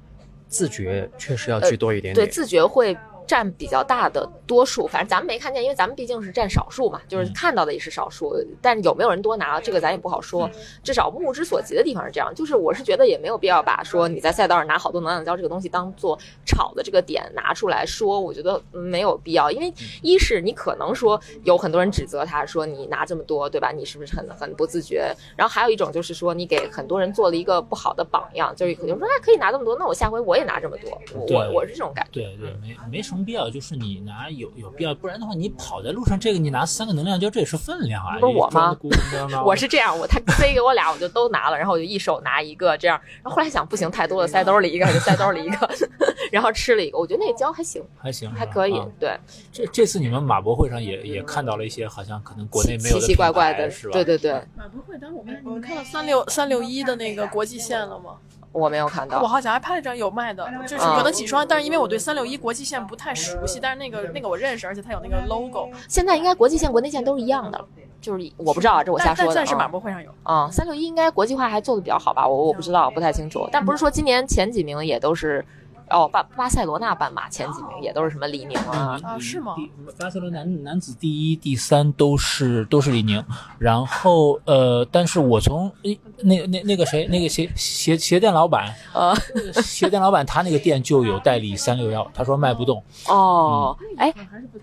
[0.49, 2.27] 自觉确实要居多一点点。
[2.27, 2.95] 对，自觉会
[3.27, 4.87] 占比较大的多数。
[4.87, 8.35] 反正咱们没看见，因为咱们毕竟是占少数嘛，就是嗯看到的也是少数。
[8.61, 10.49] 但有没有人多拿，这个咱也不好说。
[10.83, 12.33] 至少目之所及的地方是这样。
[12.35, 19.51] 就是我是觉得也没有必要把说你在赛道上拿好多能量胶这个东西当做炒的这个点拿出来说，我觉得嗯没有必要。
[19.51, 23.71] 因为一是你可能说有很多人指责他说你拿这么多，对吧？
[23.71, 25.13] 你是不是很很不自觉？
[25.35, 30.89] 然后还有一种就是说你给很多人做了一个不好的榜样，就是有人说哎可以拿这么多，那我下回我也拿这么多。
[31.13, 32.21] 我我我是这种感觉。
[32.21, 38.17] 对对，没没什么必要，就是你拿有有必要，不然的话，你跑在路上，这个你拿三个能量胶，这也是分量啊。
[38.19, 38.75] 不是我吗
[39.45, 42.99] 我是这样，我他塞给我俩，我就都拿了，然后我就一手拿一个这样。
[43.23, 45.69] 然后后来想不行，太多了，塞兜里一个，就塞兜里一个，
[46.31, 48.77] 然后吃了一个，我觉得那个胶还行，还行，还可以。
[48.77, 49.17] 啊对，
[49.51, 53.93] 这这次你们马博会上也也看到了一些好像可能国内没有的奇奇怪怪的，是吧？
[53.93, 58.15] 对对对，马博会，当时我们你们看到三六三六一的那个国际线了吗？
[58.55, 59.27] 我没有看到我。
[59.27, 67.63] 好像还拍了张有卖的，就是啊有那几双，但是因为我对三六一国际线不太熟悉，但是那个那个我认识，而且它有那个 logo，现在应该国际线、国内线都是一样的，
[67.99, 69.67] 就是我不知道啊，这我瞎说的但但暂时马啊。
[69.67, 70.09] 博会上有。
[70.23, 72.27] 啊，三六一应该国际化还做的比较好吧？
[72.27, 73.47] 我我不知道，不太清楚。
[73.51, 75.43] 但不是说今年前几名也都是，
[75.89, 79.55] 哦，巴巴塞罗那半马前几名也都是什么李宁啊，啊是吗
[79.99, 83.23] 巴塞罗那男男子第一、第三都是都是李宁，
[83.59, 89.15] 然后呃，但是我从诶那那那个谁那个鞋鞋鞋店老板，呃，
[89.61, 94.13] 鞋店老板他那个店就有代理三六幺，他说卖不动，哦，哎，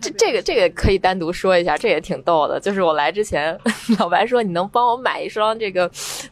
[0.01, 2.61] 这这个这个可以单独说一下，这也挺逗的。
[2.61, 3.59] 就是我来之前，
[3.99, 5.89] 老白说你能帮我买一双这个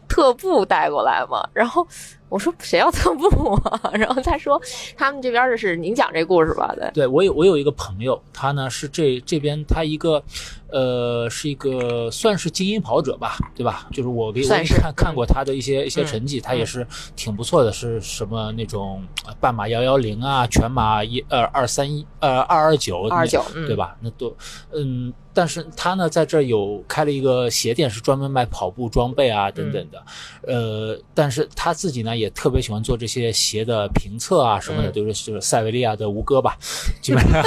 [0.08, 1.48] 特特步带过来吗？
[1.54, 1.86] 然后
[2.30, 3.90] 我说谁要特步啊？
[3.92, 4.58] 然后他说
[4.96, 6.72] 他们这边的是您讲这故事吧？
[6.76, 10.22] 对，对我有我有一个朋友，他呢是这这边他一个，
[10.70, 13.88] 呃，是一个算是精英跑者吧，对吧？
[13.92, 23.74] 就是我给我看看过他的一些一些嗯成绩，他也是挺不错的，是什么那种呃半马幺幺零啊，全马一呃二三一呃二二九二九，嗯，对？
[23.74, 23.96] 吧？
[24.00, 24.34] 那都，
[24.72, 30.02] 嗯，但是他呢，在这儿有开了一个鞋店，是专门卖跑步装备啊等等的，
[30.46, 34.92] 呃，但是他自己呢也特别喜欢做这些鞋的评测啊什么的，嗯。
[34.92, 36.56] 都是就是塞维利亚的吴哥吧，
[37.00, 37.42] 基本上。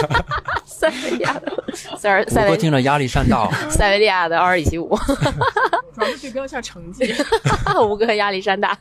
[0.66, 1.52] 塞维利亚的。
[1.98, 4.96] 塞尔 吴塞维哥听着压力山大， 塞维利亚的奥尔里奇五，
[5.94, 7.14] 主要是对标一下成绩。
[7.86, 8.78] 吴哥压力山大。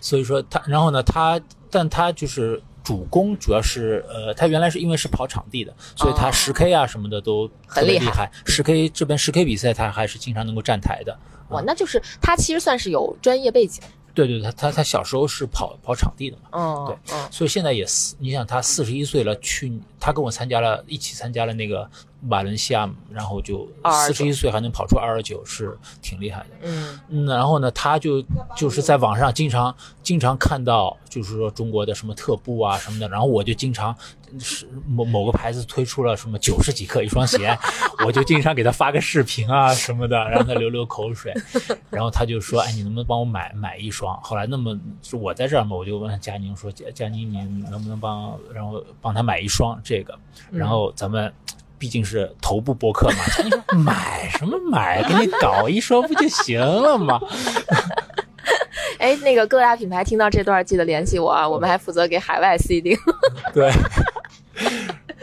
[0.00, 8.30] 所以说他，然后呢，他，但他就是主攻主要是呃，他原来是因为是跑场地的，所以他哦十 K 啊什么的都很厉害。
[8.46, 11.16] 十 K 这边十 K 比赛他还是经常能够站台的。
[11.50, 13.82] 哇，那就是他其实算是有专业背景，
[14.14, 16.42] 对对，他他他小时候是跑跑场地的嘛。
[16.52, 21.90] 嗯，对嗯，所以现在也四，你想他四十一岁了，去他跟我参加了，一起参加了那个
[22.28, 23.66] 瓦伦西亚，然后就
[24.06, 26.48] 四十一岁还能跑出二二九，是挺厉害的。
[26.62, 28.22] 嗯，嗯，然后呢，他就
[28.54, 33.96] 就是在网上经常经常看到，就是说中国的什么特步啊什么的，然后我就经常
[34.38, 37.56] 是某某个牌子推出了什么九十几克一双鞋，
[38.04, 41.32] 我就经常给他发个视频啊什么的，让他流流口水，
[41.88, 44.20] 然后他就说，哎，你能不能帮我买买一双？
[44.22, 50.18] 后来那么是我在这儿嘛，我就问佳宁说，佳佳宁，你能不能帮，然后帮他买一双这个，
[50.50, 51.32] 然后咱们。
[51.80, 53.24] 毕竟是头部播客嘛，
[53.82, 57.18] 买什么买，给你搞一双不就行了吗？
[58.98, 62.94] 哎，那个各大品牌听到这段记得联系我啊，我们还负责给海外 CD。
[63.54, 63.72] 对，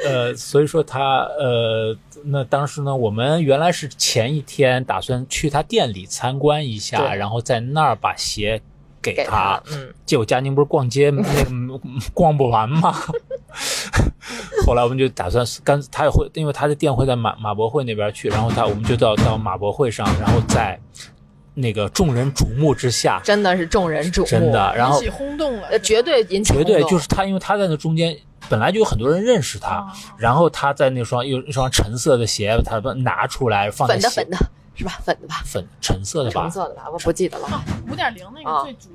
[0.04, 1.00] 呃，所以说他
[1.38, 8.60] 呃，那当时呢，我们原来是前一天打算去他店里参观一下，然后在那儿把鞋
[9.14, 11.80] 给给他，嗯，结果佳宁不是逛街那个
[12.14, 12.94] 逛不完吗？
[14.66, 20.80] 后来我们就打算干，他也会，因为他的店会在马马博会那边去，然后他我们就到到马博会上，然后在
[21.54, 28.16] 那个众人瞩目之下，真的是众人瞩目，真的，然后引起轰动了呃，，绝对引起绝对就是他，因为他在那中间
[28.50, 29.88] 本来就有很多人认识他，啊
[30.18, 35.00] 然后他在那双有一双橙色的鞋，他把拿出来放在鞋粉的粉的是吧？
[35.04, 35.42] 粉的吧？
[35.46, 36.84] 粉橙色的吧橙，色的吧？
[36.92, 38.90] 我不记得了，五点零那啊个最主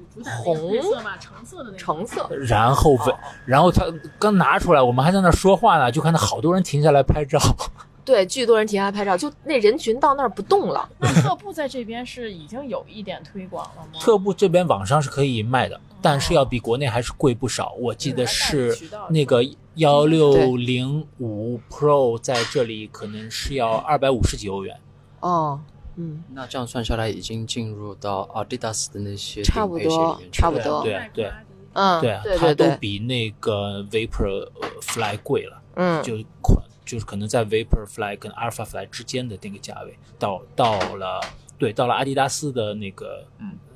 [0.45, 1.77] 红色吧，橙色的那个。
[1.79, 2.29] 橙色。
[2.47, 3.15] 然后粉，
[3.47, 3.87] 然后他
[4.19, 7.39] 刚拿出来，我们还在那说话呢，就看到好多人停下来拍照。
[8.05, 10.89] 对，巨多人停下来拍照，就那人群到那儿不动了。
[10.99, 14.01] 那特步在这边是已经有一点推广了吗？
[14.01, 17.73] 特步这边网上是可以卖的，但是要比国内还是贵不少。
[17.79, 18.77] 我记得是
[19.09, 19.41] 那个
[19.77, 24.77] 幺六零五 Pro 在这里可能是要二百五十几欧元。
[25.21, 25.61] 哦，
[25.97, 30.83] 嗯，那这样算下来，已经进入到 Adidas 的那些差不多顶配鞋里面去了差不多。
[30.83, 31.33] 对对
[31.75, 35.63] 嗯，对啊，它都比那个 Vapor 呃 Fly 贵了。
[35.75, 41.21] 嗯，就款就是可能在 Vapor Fly 跟 Alpha Fly 之间的那个价位，到到了
[41.57, 43.25] 对到了阿迪达斯的那个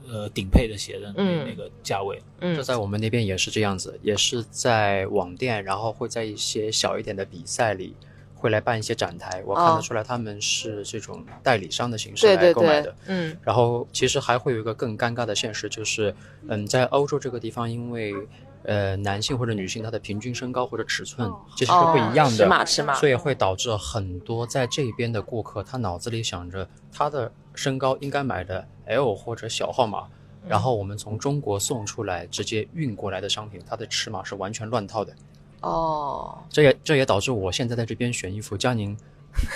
[0.06, 2.20] 呃顶配的鞋的那、个价位。
[2.40, 2.54] 嗯。
[2.54, 7.96] 这在我们那边也是这样子，也是在网店，然后会在一些小一点的比赛里
[8.36, 9.42] 会来办一些展台。
[9.44, 16.14] 我看哦得出来他们是这种代理商的形式来对对对购买的。，嗯然后其实还会有一个更尴尬的现实，就是
[16.48, 18.14] 嗯，在欧洲这个地方，因为
[18.62, 30.06] 呃男性或者女性他的平均身高或者尺寸其实是不一样的尺的，码尺码，所以会导致很多在这边的顾客，他脑子里想着他的身高应该买的 L 或者小号码，
[30.46, 35.14] 然后我们从中国送出来直接运过来的商品，它的尺码是完全乱套的。
[35.60, 38.96] 哦，这也这也导致我现在在这边选衣服，佳宁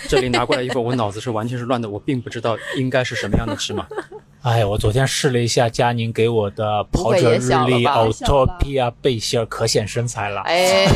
[0.09, 3.87] 这里拿过来衣服，我脑子是完全是乱的，我并不知道应该是什么样的尺码。
[4.43, 10.41] 哎，我昨天试了一下佳宁给我的跑者日历吧 Autopia 背心儿，可显身材了。
[10.47, 10.87] 哎，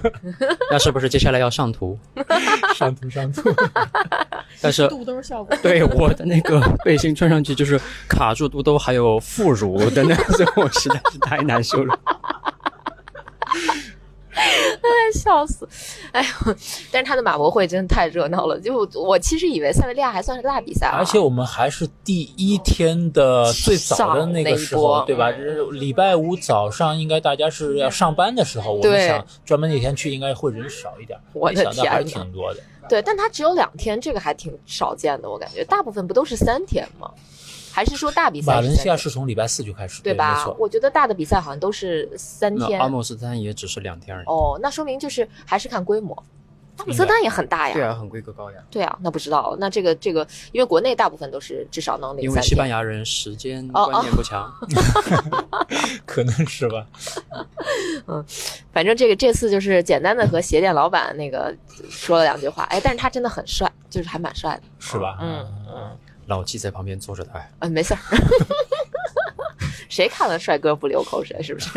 [0.72, 1.98] 那是不是接下来要上图？
[2.74, 3.42] 上 图上图，
[4.62, 5.54] 但是肚兜效果。
[5.62, 7.78] 对我的那个背心穿上去就是
[8.08, 11.98] 卡住肚兜，还有副乳的那种，我实在是太难受了。
[15.14, 15.66] 笑死！
[16.12, 16.54] 哎呦，
[16.92, 18.60] 但是他的马博会真的太热闹了。
[18.60, 25.30] 就我其实以为塞维利亚还算是个大比赛啊，而且我们还是第一天的最早的那个时候，对吧？
[25.72, 32.60] 礼拜五早上应该大家是要上班的时候，我们想专门那天去应该会人少一点，我想到还是挺多的。
[32.88, 37.10] 对，但他只有两天，这个还挺少见的，我感觉大部分不都是三天吗？
[37.78, 40.56] 还是说大比赛马伦西亚是从礼拜四就开始，对吧错？。
[40.58, 42.88] 我觉得大的比赛好像都是三天那阿。
[42.88, 44.26] 姆斯特丹也只是两天而已。
[44.26, 46.20] 哦，那说明就是还是看规模。
[46.78, 47.74] 阿姆斯特丹也很大呀。
[47.74, 48.56] 对啊，很规格高呀。
[48.68, 49.56] 对啊，那不知道。
[49.60, 52.42] 那这个这个，因为国内大部分都是至少能领因为。
[52.42, 54.52] 西班牙人时间哦观念不强，
[56.04, 56.84] 可能是吧。
[58.08, 58.24] 嗯
[58.72, 61.54] 反正这个这次就是简单的和鞋店老板那个
[61.88, 64.62] 说了两句话，哎，但是他真的很帅，就是还蛮帅的。
[64.80, 65.18] 是吧？
[65.20, 65.96] 嗯嗯，
[66.28, 68.00] 老纪在旁边坐着的，哎，嗯，没事儿。
[69.88, 71.42] 谁看了帅哥不流口水？
[71.42, 71.68] 是不是？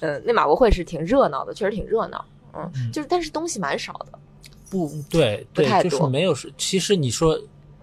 [0.00, 2.24] 嗯， 那马博会是挺热闹的，确实挺热闹。
[2.54, 4.18] 嗯，嗯就是但是东西蛮少的。
[4.70, 6.52] 不对对，就是不太多没有是。
[6.58, 7.38] 其实你说，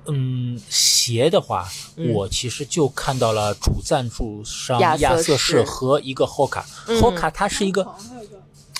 [0.08, 6.64] 嗯，鞋的话，嗯我其实就看到了主赞助商亚瑟士士和一个 Hoka。
[6.88, 7.88] 嗯 Hoka 它是一个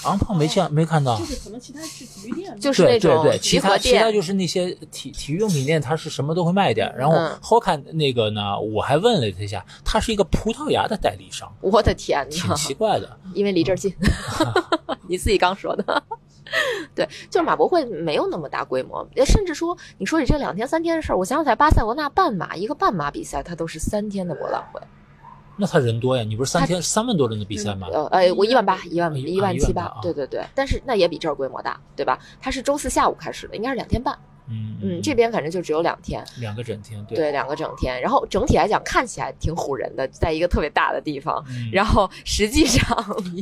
[0.04, 1.18] 昂胖没见没看到。
[1.18, 6.93] 就是可能其他是体育店，就是那种对对对，其他其他，就是那些体体育用品店，它是什么都会卖点。
[6.97, 12.56] 然后嗯 Hoka 那个呢，我还问了他一下，他是一个葡萄牙的代理商，我的天挺呐！
[12.56, 13.18] 奇怪的。
[13.34, 13.93] 因为离这儿近，
[15.08, 16.04] 你自己刚说的。
[16.93, 24.82] 对，就是马博会没有那么大规模，甚至说，你说你这两天三天的事儿，我想起来巴塞罗那半马一个半马比赛，它都是三天的博览会。
[25.62, 27.88] 那他人多呀，你不是三天三万多人的比赛吗？
[27.93, 30.43] 呃呃，我一万八，一万啊一一万七八对对对。
[30.55, 32.18] 但是那也比这儿规模大，对吧？
[32.41, 34.18] 它是周四下午开始的，应该是两天半。
[34.49, 38.01] 嗯嗯，这边反正就只有两天，两个整天，对，对，两个整天。
[38.01, 41.41] 然后整体来讲，看起来挺唬人的，在一个特别大的地方。
[41.47, 42.84] 嗯然后实际上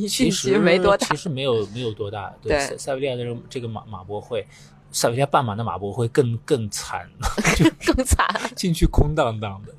[0.07, 2.31] 其实没多大其，实没有没有多大。
[2.41, 4.45] 对，对塞塞维利亚的这个这个马马博会，
[4.91, 7.09] 塞维利亚半马的马博会更更惨，
[7.85, 8.25] 更惨。
[8.55, 9.73] 进去空荡荡的。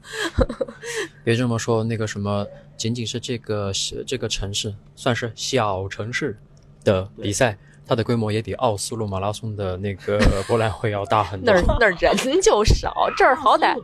[1.24, 2.46] 别这么说，那个什么，
[2.76, 3.72] 仅仅是这个
[4.06, 6.38] 这个城市算是小城市
[6.84, 13.76] 的比赛，它的规模也比奥斯陆马拉松的那个博览会要大很多 那儿那儿人就少，这儿好歹？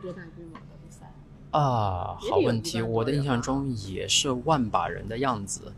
[1.51, 2.17] 啊。
[2.19, 5.71] 好问题，我的印象中也是万把人的样子，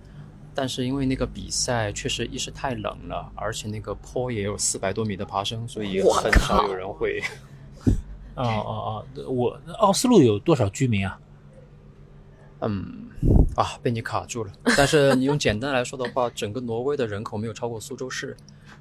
[0.59, 7.23] 但是因为那个比赛确实一是太冷了，而且那个坡也有四百多米的爬升，所以很少有人会。
[8.35, 11.17] 哦哦哦，我奥斯陆有多少居民啊？
[12.59, 13.07] 嗯，
[13.55, 14.51] 啊，被你卡住了。
[14.75, 18.35] 但是你用简单来说的话， 整个挪威的人口没有超过苏州市，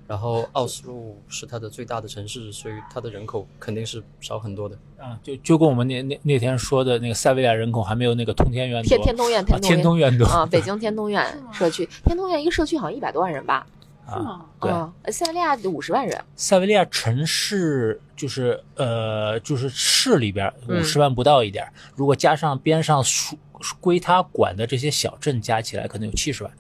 [0.09, 4.76] 然后奥斯陆是它的最大的城市，所以它的人口肯定是少很多的。
[4.96, 13.66] 啊，就就跟我们那那那天说的那个塞维利亚人口还没有那个通天苑多，天天通苑，啊天天通苑多啊，北京天通苑社区，天通苑一个社区好像一百多万人吧？
[14.06, 14.16] 啊。
[14.16, 14.44] 是吗？
[14.61, 23.36] 对啊，塞维利亚五十万人，塞维利亚城市就是呃，就是市里边嗯五十万不到一点儿，如果加上边上属
[23.78, 26.56] 归他管的这些小镇加起来，可能有七十万，啊，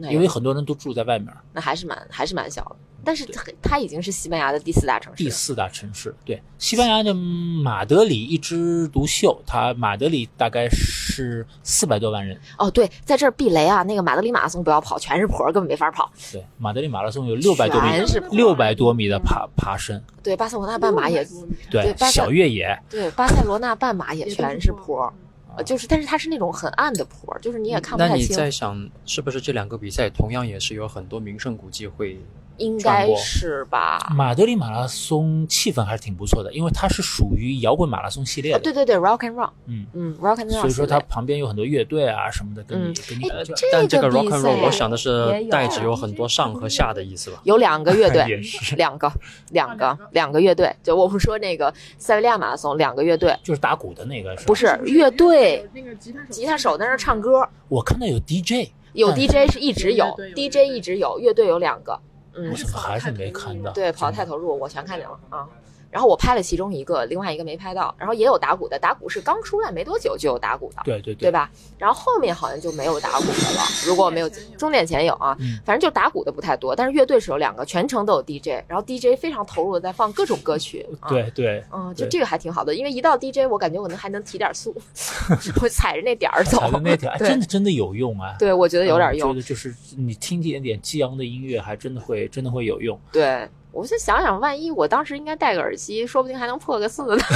[0.00, 1.28] 那因为很多人都住在外面。
[1.52, 2.76] 那还是蛮还是蛮小的。
[3.04, 16.08] 但是它它已经是西班牙的第四大城市，第四大城市，对，西班牙的马德里一枝独秀，它马德里大概是四百多万人，哦，对，在这儿避雷啊，那个马德里马拉松不要跑，全是坡儿，根本没法跑。
[16.30, 25.12] 对，马德里马拉松有六百多米全是，六百多米的爬爬升，对，巴塞罗那半马也600多米对小越野，对，巴塞罗那半马也全是坡是坡儿，
[25.56, 28.16] 呃就是但是它是那种很暗的坡儿，就是你也看不太清。
[28.16, 32.18] 那你在想，是不是这两个比赛同样也是有很多名胜古迹会？
[32.62, 34.12] 应该是吧？
[34.16, 39.86] 马德里马拉松气氛还是挺不错的，因为它是属于摇滚马拉松系列啊，的，对对对，Rock and Roll，嗯。
[39.94, 42.94] 嗯，Rock and Roll，所以说它旁边有很多乐队啊什么的，跟你嗯。
[43.08, 43.28] 跟你
[43.72, 45.10] 但这个个 rock and roll，我想的是
[45.42, 47.40] 有代指有很多上和下的意思吧？
[47.44, 48.40] 有两个乐队，
[48.76, 49.10] 两个
[49.50, 61.98] 两个啊两个乐队，就我们说那个塞维利亚马拉松两个乐队，就是打鼓的那个是不是乐队，那个吉他手，吉他手在那儿唱歌，我看到有 DJ，有 DJ 是一直有，DJ 一直有，乐队有两个，
[62.34, 63.72] 嗯我，怎么还是没看到？
[63.72, 65.48] 对，跑得太投入，我全看见了啊。
[65.92, 67.94] 然后我拍了其中一个，另外一个没拍到。
[67.98, 71.50] 然后也有打鼓的，打鼓是刚出来没多久就有打鼓的，对对对吧？
[71.78, 84.74] 然后后面好像就没有打鼓的了，如果我没有终点前有啊，嗯反正就打鼓的不太多，但是乐队是有两个，全程都有 DJ，然后 DJ 非常投入的在放各种歌曲，啊、，对对，嗯，就这个还挺好的，因为一到 DJ，我感觉我能还能提点速，
[85.60, 88.34] 我踩着那点儿走，踩着那点儿 真的真的有用啊！
[88.38, 89.34] 对，我觉得有点嗯用觉。
[89.36, 92.98] 得就是你听点点激昂的音乐，还真的会真的会有用。
[93.12, 97.22] 对，我就想想，万一我当时应该戴个耳机，说不定还能破个四呢。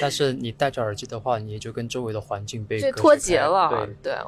[0.00, 3.68] 但是你戴着耳机的话，你就跟周围的环境被脱节了。
[4.02, 4.18] 对，对，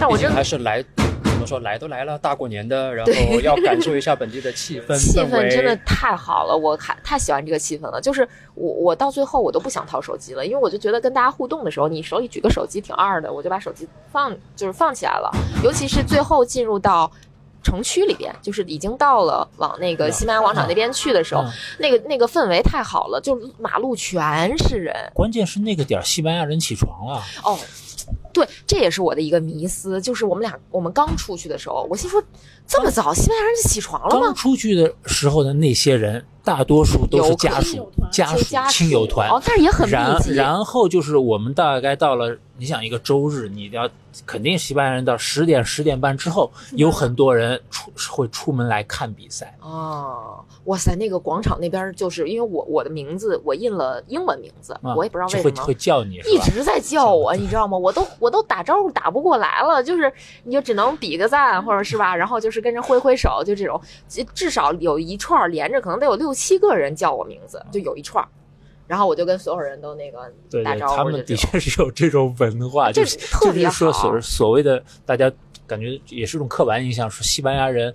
[0.00, 0.82] 但我觉得还是来
[1.24, 5.18] 怎么说，来都来了，大过年的，然后要感受一下本地的气氛 气。
[5.20, 8.00] 氛真的太好了，我还太喜欢这个气氛了。
[8.00, 15.30] 就是我我到最后我都不想掏手机了，因为我就觉得跟大家互动的时候，你手里举个手机挺二的，我就把手机放就是放起来了。
[15.62, 17.10] 尤其是最后进入到。
[17.64, 27.58] 城区里边，就是已经到了往那个西班牙广场那边去的时候，嗯那个那个氛围太好了，就马路全是人关键是那个点儿，西班牙人起床了，哦。
[28.34, 32.22] 对，这也是我的一个迷思，就是我们俩我们刚出去的时候，我心说
[32.66, 34.34] 这么早西班牙人就起床了吗刚吗？
[34.34, 39.28] 出去的时候的那些人，大多数都是家属、家属、亲友团。
[39.30, 40.34] 哦，但是也很然密集。
[40.34, 43.88] 然后就是我们大概到了，你想一个周日，你要
[44.26, 49.56] 肯定西班牙人到十点十点半之后，有很多人出会出门来看比赛。
[49.60, 55.74] 哦，哇塞，那个广场那边就是因为我我的名字我印了英文名字，啊我也不知道为什么会会。
[55.74, 56.16] 叫你？
[56.32, 57.76] 一直在叫我，你知道吗？
[57.76, 60.10] 我都我都打招呼打不过来了，就是
[60.44, 68.26] 你就只能比个赞，或者是吧，然后就是跟着挥挥手，就这种，至至少有一串儿连着，可能得有六七个人叫我名字，就有一串儿，
[68.86, 70.32] 然后我就跟所有人都那个
[70.64, 75.30] 打招呼，他们的确是有这种文化，这就是特别就是说好所所谓的大家
[75.66, 77.94] 感觉也是一种刻板印象，说西班牙人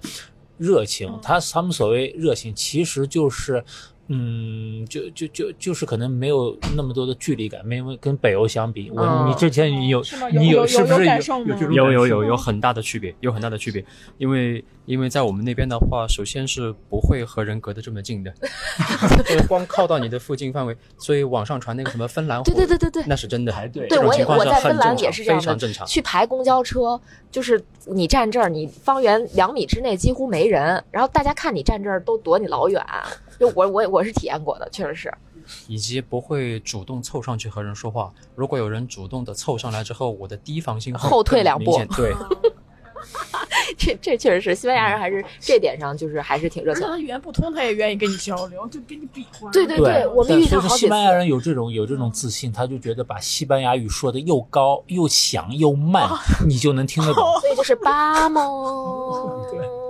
[0.58, 3.64] 热情，他他们所谓热情其实就是。
[4.12, 8.90] 嗯，就就就就是可能没有那么多的距离感，没有跟北欧相比。
[8.90, 13.86] 我、嗯你之前你有你有有是不是有有有有有很大的区别，有很大的区别，
[14.18, 18.34] 因为因为在我们那边的话，首先是不会和人隔得这么近的，
[19.26, 23.04] 就是光靠到你的附近范围，所以网上传那个什么芬兰火，对对对对对。
[23.06, 25.86] 那是真的排队对，我也这种情况我在芬兰也是这样的，非常正常。
[25.86, 27.00] 去排公交车，
[27.30, 32.84] 就是你站这儿，你方圆两米之内几乎没人，然后大家看你站这儿都躲你老远。
[33.40, 35.14] 就我我我是体验过的，确实是。
[35.68, 38.14] 以及不会主动凑上去和人说话。
[38.36, 42.14] 如果有人主动的凑上来之后，我的提防心会后退两步对，
[43.76, 46.86] 这这确实是西班牙人，还是这点上就是还是挺热情。
[46.86, 49.50] 他语言不通，他也愿意跟你交流，就跟你比划。
[49.52, 50.82] 对对对我们遇上好几。
[50.82, 56.08] 西班牙人有这种有这种自信，他就觉得把西班牙语说的又高又响又慢，
[56.46, 57.24] 你就能听得懂。
[57.40, 59.44] 所以就是巴莫，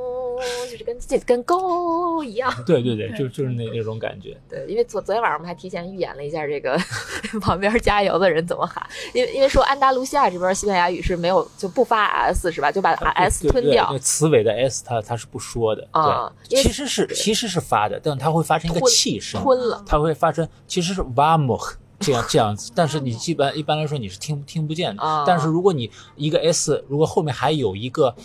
[0.70, 2.52] 就是跟这跟勾一样。
[2.66, 4.36] 对对对，就就是那那种感觉。
[4.50, 6.78] 对，因为昨昨天晚上我们还提前预演了一下这个
[7.42, 12.72] 旁边加油的人怎么喊，因为因为说安达卢西亚这边西班牙语是没有就不发 s 是吧？
[12.72, 14.00] 就把 s 对对吞掉那。
[14.00, 19.84] 词尾的 s 它它是不说的，啊因为，其实是其实是发的，但它会发成一个气声，吞了。
[19.86, 25.04] 它会发成其实是 vamos 这样这样子，但是你基本一般来说你是听听不见的。
[25.04, 28.16] 啊但是如果你一个 s 如果后面还有一个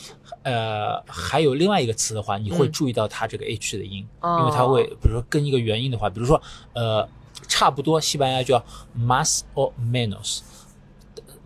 [0.44, 6.40] 呃还有另外一个词的话，你会嗯注意到它这个 h 的音，哦因为它会比如说跟一个元音的话，比如说
[6.74, 7.08] 呃
[7.48, 8.64] 差不多西班牙叫
[8.96, 10.40] más o menos。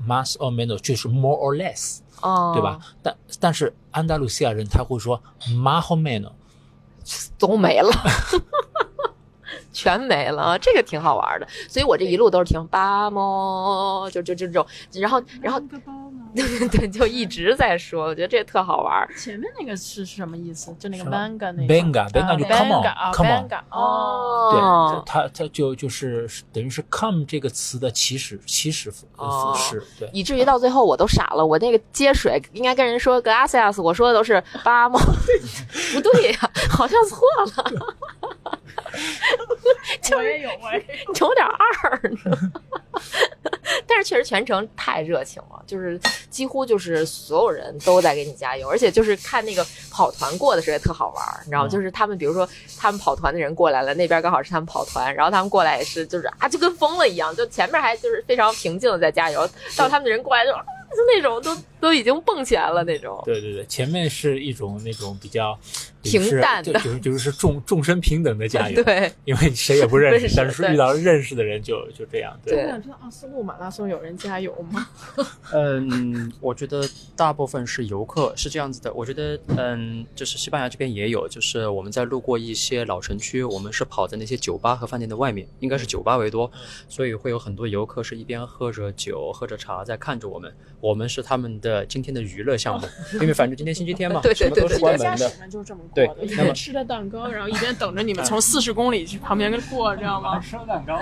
[0.07, 2.79] más o menos 就是 more or less，哦，对吧？？
[3.03, 6.31] 但但是安达卢西亚人他会说 más o menos，
[7.37, 7.91] 都没了，
[9.73, 11.49] 全没了，这个挺好玩的。
[11.69, 15.61] 所以我这一路都是听巴莫，就就就这种，然后然后？
[16.71, 19.09] 对，就一直在说，我觉得这特好玩。
[19.17, 20.75] 前面那个是什么意思？
[20.79, 30.09] 就那个 manga 那个 banga，banga 就 come on，come on 哦，对哦，它它就就是等于是 come 这个词的起始起始符哦符式，对。
[30.13, 34.99] 以至于到最后我都傻了，我那个接水应该跟人说 gracias，我说的都是巴莫，
[35.95, 37.19] 不对呀、好像错
[37.57, 37.85] 了，
[40.17, 41.15] 我也有，我也有。
[41.29, 42.53] 有点二呢。
[43.89, 51.69] 但是确实全程太热情了，就是几乎就是所有人都在给你加油，而且就是看那个跑团过的时候也特好玩儿，你知道吗？
[51.69, 63.21] 嗯就是他们比如说他们跑团的人过来了，那边刚好是他们跑团，然后他们过来也是就是啊就跟疯了一样，就前面还就是非常平静的在加油，到他们的人过来就啊就 那种都都已经蹦起来了那种。
[63.25, 65.59] 对对对，前面是一种那种比较
[66.03, 72.55] 平淡的就就是就是众众生平等的加油，对，因为谁也不认识，认识但是遇到认识的人就就这样，对。
[72.55, 74.89] 对我想知道奥斯陆马拉松有人加油吗？
[75.53, 78.93] 嗯，我觉得大部分是游客，是这样子的。
[78.93, 86.51] 我觉得，嗯，就是西班牙这边也有，就是我们在路过一些老城区，我们是跑在那些酒吧和饭店的外面，应该是酒吧为多，
[86.89, 90.53] 所以会有很多游客是一边喝着酒、喝着茶在看着我们。
[90.81, 92.87] 我们是他们的今天的娱乐项目，
[93.21, 95.33] 因为反正今天星期天嘛， 对对什么都是对关门的
[95.89, 100.41] 过对的，一那么边吃着蛋糕，然后一边等着你们从四十公里去旁边过，知道吗？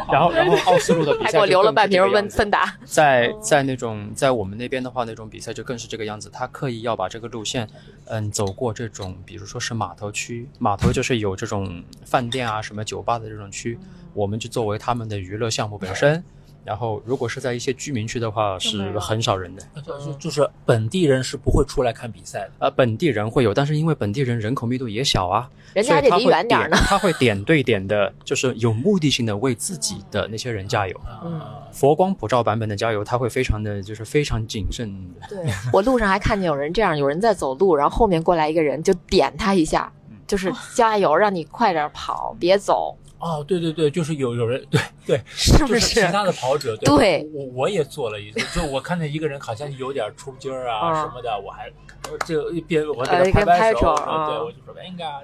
[0.09, 2.77] 然后，然后奥斯陆的比赛还给我留了半瓶温这个样子芬达。
[2.85, 6.31] 在在那种在我们那边的话，那种比赛就更是这个样子。
[6.31, 7.69] 他刻意要把这个路线，
[8.07, 13.79] 嗯，走过这种，比如说是码头区，码头就是有这种饭店啊、什么酒吧的这种区，
[14.15, 16.23] 我们就作为他们的娱乐项目本身。
[16.67, 19.63] 然后，如果是在一些居民区的话，是很少人的。
[20.05, 31.01] 就就是本地人是不会出来看比赛的，呃，本地人会有，但是因为本地人人口密度也小啊，人家还得离远点儿呢点他会点对点的，就是有目的性的为自己的那些人加油。
[31.25, 31.41] 嗯
[31.73, 34.91] 佛光普照版本的加油，他会非常的就是非常谨慎。
[35.29, 35.39] 对
[35.71, 39.93] 我路上还看见有人这样，有人在走路，然后后面过来一个人就点他一下，
[40.27, 42.97] 就是加油，让你快点跑，别走。
[43.19, 45.95] 哦，对对对，就是有有人对对， 是不就是？
[45.95, 51.71] 其他的跑者，对我我也做了一次，就我看见一个人好像有点出筋儿啊嗯什么的，我还
[52.11, 55.23] 我这个别我给呃他拍给拍手手，啊对我就说 Venga，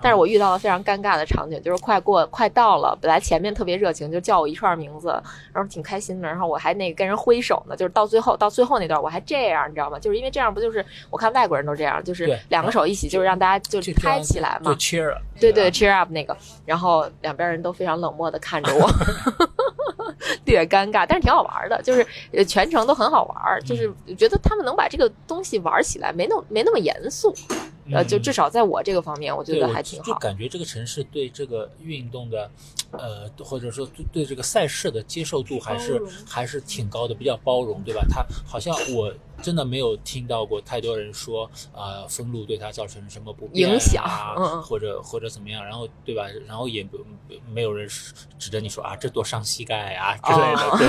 [0.00, 5.08] 但是我遇到了非常尴尬的场景，就是快过快到了，本来前面特别热情，就叫我一串名字，
[5.52, 9.98] 然后挺开心的，然后我还那个跟人挥手呢，就是到最后到最后那段我还这样，你知道吗？
[9.98, 14.76] 就是因为这样不就是我看外国人都这样，就是两个手一起，就是让大家就就拍起来嘛就。
[14.76, 16.36] cheer，对对，cheer up 那个，
[16.66, 18.88] 然后两边人都非常冷漠的看着我，
[20.44, 27.34] 略尴尬，但是挺好玩的，就是呃全程都很好玩，就是觉得他们能把这个东西玩起来，没那么没那么严肃，
[27.90, 30.04] 呃，就嗯至少在我这个方面，我觉得还挺好。
[30.04, 32.50] 就感觉这个城市对这个运动的，
[32.92, 38.06] 呃，或者说对对这个赛事的接受度还是还是挺高的，比较包容，对吧？
[38.08, 39.12] 它好像我
[39.42, 44.04] 真的没有听到过太多人说，呃，封路对他造成什么不便、啊、影响
[44.62, 46.24] 或者或者怎么样，然后对吧？
[46.46, 46.98] 然后也不
[47.52, 47.88] 没有人
[48.38, 50.88] 指着你说啊，这多伤膝盖啊之类的，哦对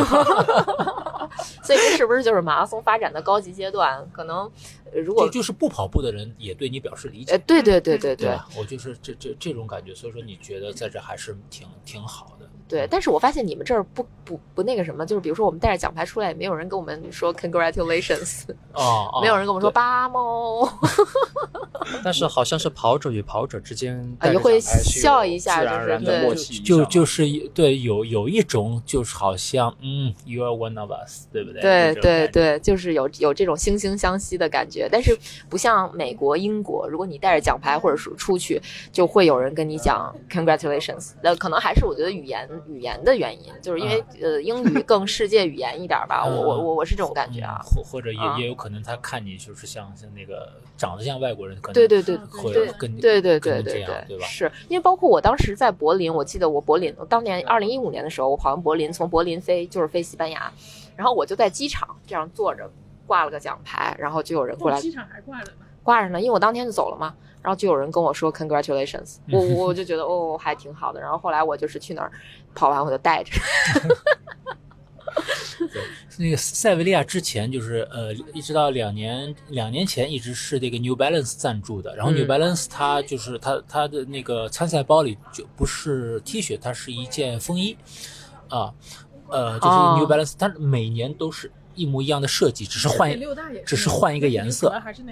[0.85, 1.29] 吧？
[1.63, 4.07] 所以这是不是就是马拉松发展的高级阶段？
[4.11, 4.49] 可能
[4.93, 8.37] 呃如果就就是不跑步的人也对你表示理解对对对对对？
[8.57, 12.42] 我就是这这这种感觉，所以说你觉得在这还是挺挺好的。
[12.67, 20.67] 对，但是我发现你们这儿不不不那个什么，就是比如说我们带着奖牌出来，也没有人跟我们说 congratulations，哦，哦没有人跟我们说对巴猫，
[22.03, 31.61] 但是好像是跑者与跑者之间啊也会笑一下就是对就就是一对有有一种就是好像嗯，you are one of us，对不对？
[31.61, 35.17] 对对对，就是有有这种惺惺相惜的感觉，但是
[35.49, 38.61] 不像美国、英国，如果你带着奖牌或者是出去，
[38.91, 41.11] 就会有人跟你讲 congratulations。
[41.21, 47.65] 那可能还是我觉得语言语言的原因，就是因为、呃英语更世界语言一点吧， 我我我我是这种感觉啊嗯。
[47.65, 54.25] 或或者也啊也有可能他看你就是像像那个长得像外国人，可能对对对会对跟对对对对样对吧？
[54.27, 60.51] 是因为包括我当时在柏林，我记得我柏林当年二零一五年的时候，我跑完柏林，从柏林飞就是飞西班牙，
[60.95, 62.69] 然后我就在机场这样坐着，
[63.07, 65.57] 挂了个奖牌，然后就有人过来哦机场还挂着呢。
[65.83, 67.13] 挂着呢，因为我当天就走了嘛，
[67.43, 72.11] 然后就有人跟我说 congratulations，我我我就觉得哦还挺好的，然后后来我就是去哪儿
[72.55, 73.31] 跑完我就带着，
[76.17, 82.15] 那个塞维利亚之前就是呃，一直到两年两年前一直是这个 New Balance 赞助的，然后嗯。
[82.15, 87.77] New Balance 它就是它它的那个参赛包里就不是 T 恤，它是一件风衣，
[88.49, 88.73] 啊，
[89.27, 89.97] 呃，就是哦。
[89.99, 93.17] New Balance，它每年都是一模一样的设计，只是换
[93.65, 94.69] 只是换一个颜色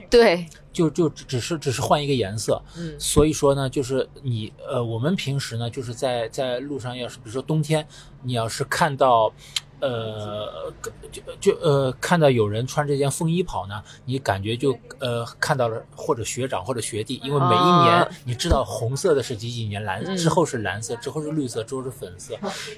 [0.10, 2.94] 对，就就只只是只是换一个颜色，嗯。
[3.00, 7.88] 所以说呢，就是你呃，我们平时呢，就是在在路上，要是比如说冬天，
[8.24, 9.34] 你要是看到，
[9.82, 10.72] 呃，
[11.12, 22.36] 就就呃看到有人穿这件风衣跑呢，你感觉就呃看到了或者学长或者学弟，因为每一年啊你知道红色的是几几年，蓝嗯之后是蓝色，之后是绿色，之后是粉色，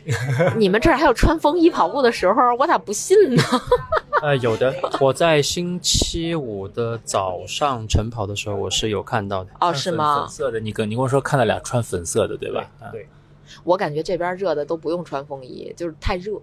[0.58, 3.44] 你们这儿还有穿风衣跑步的时候，我咋不信呢？
[4.24, 9.50] 呃，有的，我在星期五的早上晨跑的时候，我是有看到的。
[9.60, 10.30] 哦，是吗粉？
[10.30, 12.66] 色的，你跟你跟我说看到俩穿粉色的，对吧？
[12.80, 13.10] 啊对，
[13.66, 16.42] 我感觉这边热的都不用穿风衣，就是太热。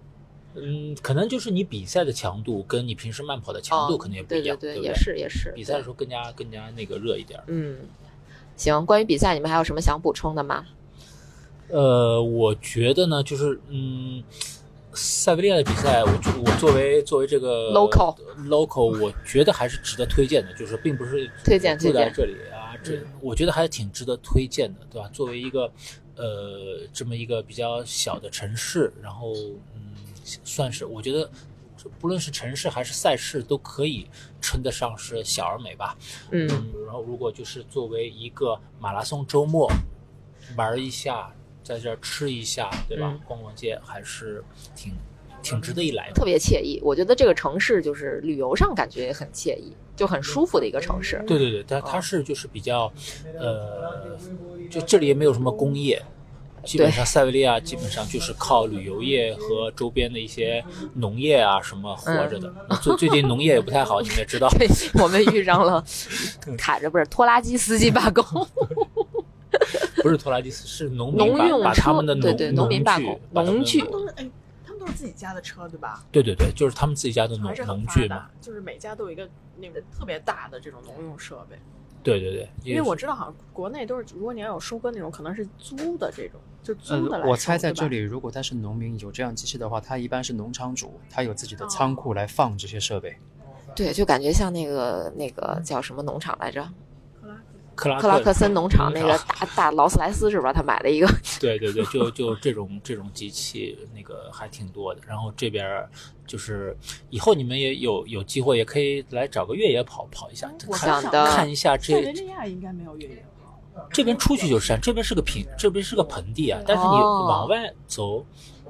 [0.55, 5.53] 嗯，可能就是你比赛的强度跟你平时慢跑的强度哦可能也不一样，对不也是也是。
[5.55, 7.41] 比赛的时候更加更加那个热一点。
[7.47, 7.79] 嗯，
[8.57, 10.67] 行，关于比赛，你们还有什么想补充的吗？
[11.69, 14.25] 呃，我觉得呢，就是嗯，
[14.93, 18.17] 塞维利亚的比赛，我就我作为作为这个 Local
[18.49, 25.09] local，我觉得还是值得推荐的，就是并不是推荐住在这里啊，这嗯我觉得还是挺值得推荐的，对吧？
[25.13, 25.71] 作为一个
[26.17, 29.33] 呃这么一个比较小的城市，然后
[29.77, 29.90] 嗯，
[30.25, 31.31] 算是我觉得。
[31.99, 34.07] 不论是城市还是赛事，都可以
[34.39, 35.97] 称得上是小而美吧。
[36.31, 39.67] 嗯，嗯，然后如果就是作为一个马拉松周末
[40.59, 41.35] 玩一下，
[41.65, 43.09] 在这儿吃一下，对吧？
[43.11, 44.45] 嗯逛逛街还是
[44.77, 44.93] 挺
[45.43, 46.13] 挺值得一来的。
[46.13, 46.79] 特别惬意。
[46.83, 51.25] 我觉得这个城市就是旅游上感觉也很惬意，就很舒服的一个城市。
[51.27, 52.93] 对对对，它它是就是比较，
[53.39, 54.19] 呃，
[54.71, 56.03] 就这里也没有什么工业，
[56.65, 60.65] 基本上塞维利亚基本上就是靠旅游业和周边的一些
[60.95, 62.53] 农业啊什么活着的。
[62.69, 64.49] 那最最近农业也不太好，你们也知道。
[64.51, 64.69] 对，
[65.03, 65.85] 我们遇上了
[66.57, 68.25] 卡着不是拖拉机司机罢工，
[70.03, 74.31] 不是拖拉机，是农民把农用把他们的农对对农民罢具工农具他们都是哎，
[74.67, 76.05] 他们都是自己家的车对吧？
[76.13, 79.29] 对对对，就是他们自己家的农农具嘛。，就是每家都有一个
[79.59, 81.57] 那个特别大的这种农用设备。
[82.03, 93.17] 对对对，因为我知道好像国内都是，如果你要有收割那种，可能是租的这种，就租的来呃，我猜在这里，如果他是农民有这样机器的话，他一般是农场主，他有自己的仓库来放这些设备。
[93.77, 96.67] 对，就感觉像那个那个叫什么农场来着？
[97.81, 100.53] 克拉克克拉克森农场那个大大劳斯莱斯是吧？
[100.53, 101.09] 他买了一个，
[101.41, 105.01] 对对对，就就这种这种机器，那个还挺多的。
[105.07, 105.65] 然后这边
[106.27, 106.77] 就是
[107.09, 116.61] 以后你们也有有机会，也可以来找个越野跑跑一下，我看想的看一下塞维这利亚应该没有越野跑，这边出去就是山，这边是个平，这边是个盆地啊。
[116.67, 118.25] 但是你哦往外走，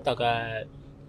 [0.04, 0.64] 大概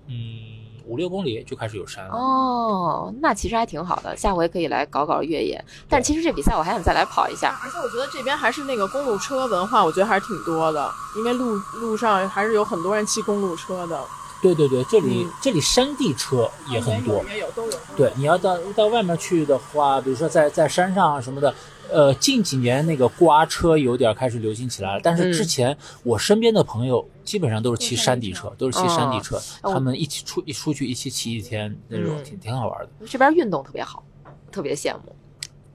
[0.08, 2.14] 嗯五六公里就开始有山了。
[2.14, 5.64] 哦，那其实还挺好的，下回可以来搞搞越野。
[5.90, 7.60] 但其实这比赛我还想再来跑一下。
[7.64, 14.04] 而且我觉得这边还是那个公路车文化，我觉得还是挺多的，因为路路上还是有很多人骑公路车的，
[14.42, 17.24] 对对对，这里、嗯这里山地车也很多。
[17.30, 17.74] 也有都有。
[17.96, 21.54] 对，你要到到外面去的话，比如说在在山上什么的，
[21.92, 25.02] 呃，近几年那个刮车有点开始流行起来了。
[25.04, 32.90] 但是之前我身边的朋友基本上都是骑山地车，都是骑山地车，哦他们一起出一出去一起骑一天那种，嗯挺挺好玩的。
[33.08, 34.04] 这边运动特别好，
[34.52, 35.16] 特别羡慕。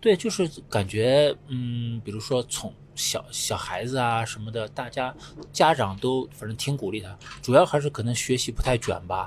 [0.00, 5.12] 对，就是感觉，嗯，比如说从小小孩子啊什么的，大家
[5.52, 9.26] 家长都反正挺鼓励他，主要还是可能学习不太卷吧，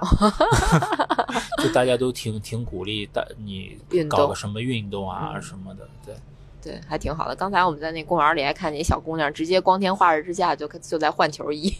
[1.61, 6.15] 就大家都挺挺鼓励大你搞个什么运动啊嗯什么的，对。
[6.61, 7.35] 对，还挺好的。
[7.35, 11.73] 刚才我们在那公园里还看见一小姑娘，直接光天化日之下就就在换球衣，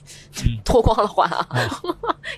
[0.46, 1.46] 嗯 脱光了换啊，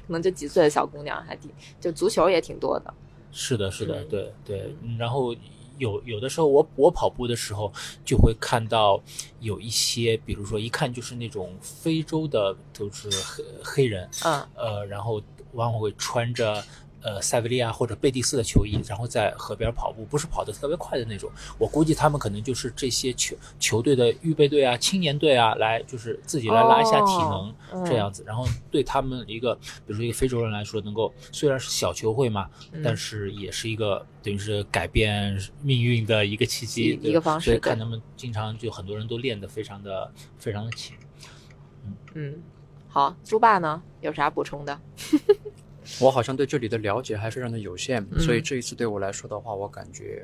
[0.05, 2.93] 可能就几岁的小姑娘，还挺就足球也挺多的。
[3.31, 4.75] 是的，是的嗯，对对。
[4.81, 5.35] 嗯然后
[5.77, 7.71] 有有的时候我我跑步的时候
[8.05, 9.01] 就会看到
[9.39, 15.21] 有一些，比如说一看就是那种非洲的都是黑黑人，嗯，呃，然后
[15.53, 16.63] 往往会穿着。
[17.01, 21.29] 呃，塞维利亚或者贝蒂斯的球衣，然后在河边跑步，不是跑得特别快的那种。
[21.57, 28.23] 我估计他们可能就是这些球球队的预备队啊、青年队啊，来就是自己来拉一下体能、这样子。
[28.25, 40.95] 然后对他们一个，比如说一个非洲人来说，能够虽然是小球会嘛，嗯但是也是一个等于是改变命运的一个契机，一一个方式所以看他们经常就很多人都练得非常的非常的勤。
[42.13, 42.41] 嗯，
[42.87, 44.79] 好，猪爸呢有啥补充的？
[45.99, 50.21] 我好像对这里的了解还非常的有限，嗯所以这一次对我来说的话，我感觉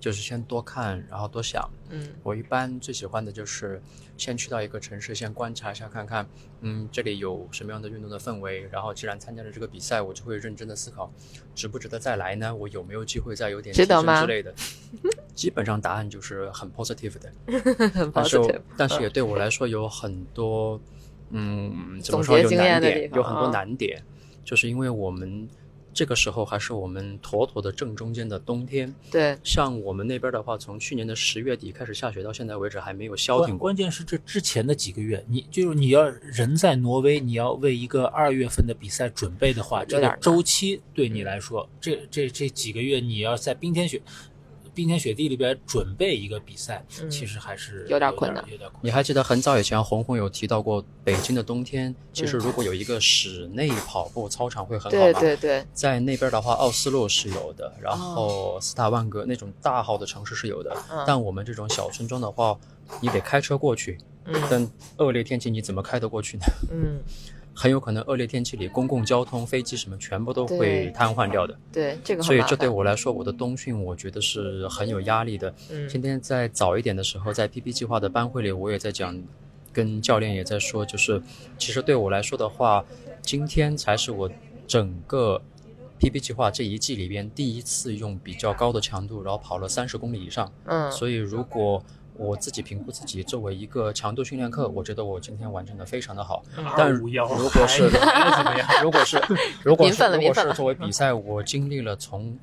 [0.00, 1.68] 就是先多看，然后多想。
[1.90, 3.80] 嗯我一般最喜欢的就是
[4.16, 6.26] 先去到一个城市，先观察一下，看看，
[6.60, 8.66] 嗯，这里有什么样的运动的氛围。
[8.70, 11.10] 然后既然参加了这个比赛，我就会认真的思考，
[11.54, 12.54] 值不值得再来呢？
[12.54, 14.52] 我有没有机会再有点提升之类的？
[15.34, 17.32] 基本上答案就是很 positive 的，
[17.90, 18.60] 很但是 positive。
[18.76, 20.80] 但是也对我来说有很多，
[21.30, 24.02] 嗯，怎么说有难点，有很多啊难点，
[24.44, 25.48] 就是因为我们
[25.92, 28.92] 这个时候还是我们妥妥的正中间的冬天。
[29.10, 33.66] 对，像我们那边的话，从去年的十月底开始下雪，到现在为止还没有消停过。
[33.66, 44.02] 关关键是这之前的几个月，你就是你要人在挪威，你要为一个二月份的比赛准备的话，这个周期对你来说，这这这几个月你要在冰天雪
[44.74, 48.80] 冰天雪地里边准备一个比赛，嗯其实还是有点困难有点困难。
[48.82, 55.20] 你还记得很早以前红红有提到过，北京的冬天其嗯实如果有一个室内跑步操场会很好对吗？
[55.20, 62.58] 对对，在那边的话，奥斯陆是有的，然后斯塔万格那种大号的城市是有的，嗯但我们这种小村庄的话，
[63.00, 66.44] 你得开车过去，嗯但恶劣天气你怎么开得过去呢？
[66.70, 67.00] 嗯，
[67.54, 71.56] 很有可能恶劣天气里，公共交通、飞机什么全部都会瘫痪掉的。
[71.72, 75.54] 对，这个所以这对我来说，我的冬训我觉得是很有压力的。
[75.70, 79.16] 嗯今天在早一点的时候，在 PP 计划的班会里，我也在讲，
[79.72, 81.22] 跟教练也在说，就是
[81.56, 82.84] 其实对我来说的话，
[83.22, 84.28] 今天才是我
[84.66, 85.40] 整个
[86.00, 90.52] PP 计划这一季里边第一次用比较高的强度，然后跑了三十公里以上。
[90.64, 91.82] 嗯所以如果
[92.16, 96.44] 我自己评估自己作为一个强度训练课，我觉得我今天完成的非常的好。
[96.56, 97.08] 嗯但如
[97.50, 97.90] 果是？
[98.82, 99.20] 如果是
[99.64, 102.38] 如果是如果是作为比赛，我经历了从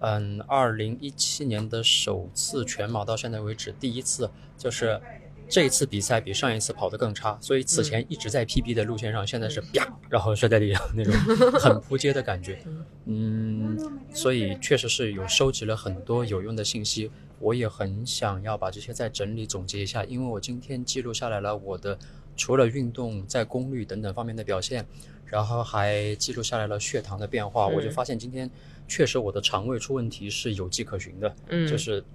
[0.00, 5.00] 嗯二零一七年的首次全马到现在为止第一次，就是
[5.48, 11.12] 这一次比赛比上一次跑得更差，所以此前一直在 PB 的路线上，现在是啪，然后摔在地上那种
[11.60, 12.58] 很扑街的感觉。
[13.04, 13.76] 嗯，
[14.14, 17.10] 所以确实是有收集了很多有用的信息，
[17.42, 21.98] 我也很想要把这些再整理总结一下，因为我今天记录下来了我的
[22.36, 24.86] 除了运动在功率等等方面的表现，
[25.26, 28.48] 然后还记录下来了血糖的变化，嗯我就发现今天
[28.86, 32.02] 确实我的肠胃出问题是有迹可循的，嗯，就是。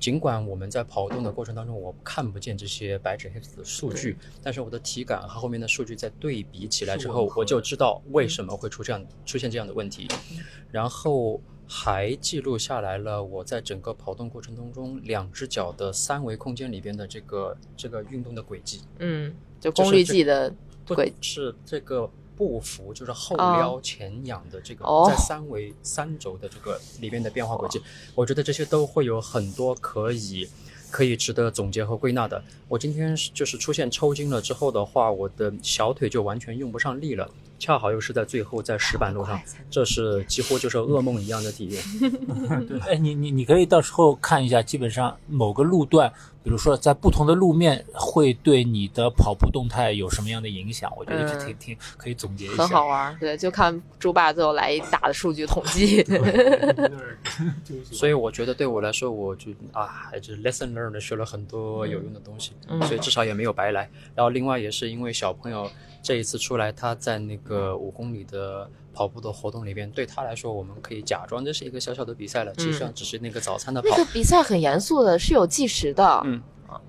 [0.00, 10.08] 尽管我们在跑动的过程当中，我看不见这些白纸黑字的数据，但是我的体感和后面的数据在对比起来之后，我就知道为什么会出这样出现这样的问题，
[10.72, 27.80] 然后还记录下来了我在整个跑动过程当中两只脚的三维空间里边的这个这个运动的轨迹，嗯，就功率计的不轨是这个步幅，就是后哦撩前仰的这个哦在三维三轴的这个里边的变化轨迹，
[28.14, 30.48] 我觉得这些都会有很多可以
[30.90, 32.42] 可以值得总结和归纳的。
[32.68, 41.82] 我今天是就是出现抽筋了之后的话，我的小腿就完全用不上力了，恰好又是在最后在石板路上，这是几乎就是噩梦一样的体验。
[42.66, 46.12] 对，哎，你你你可以到时候看一下，基本上某个路段，
[46.42, 50.92] 比如说在不同的路面，会对你的跑步动态有什么样的影响？
[50.96, 52.56] 我觉得这嗯挺挺可以总结一下。
[52.56, 53.16] 很好玩儿。
[53.18, 56.04] 对，就看猪爸最后来一大的数据统计。
[57.90, 63.88] 所以我觉得对我来说，我就啊，还是 lesson learned 学了很多有用的东西，嗯所以至少也没有白来。
[64.14, 65.70] 然后另外也是因为小朋友
[66.06, 74.04] 这一次出来，他在那个五公里的跑步的活动里边，对他来说，我们可以假装这是一个小小的比赛了，其实上只是那个早餐的跑那个。
[74.12, 76.40] 比赛很严肃的，是有计时的，嗯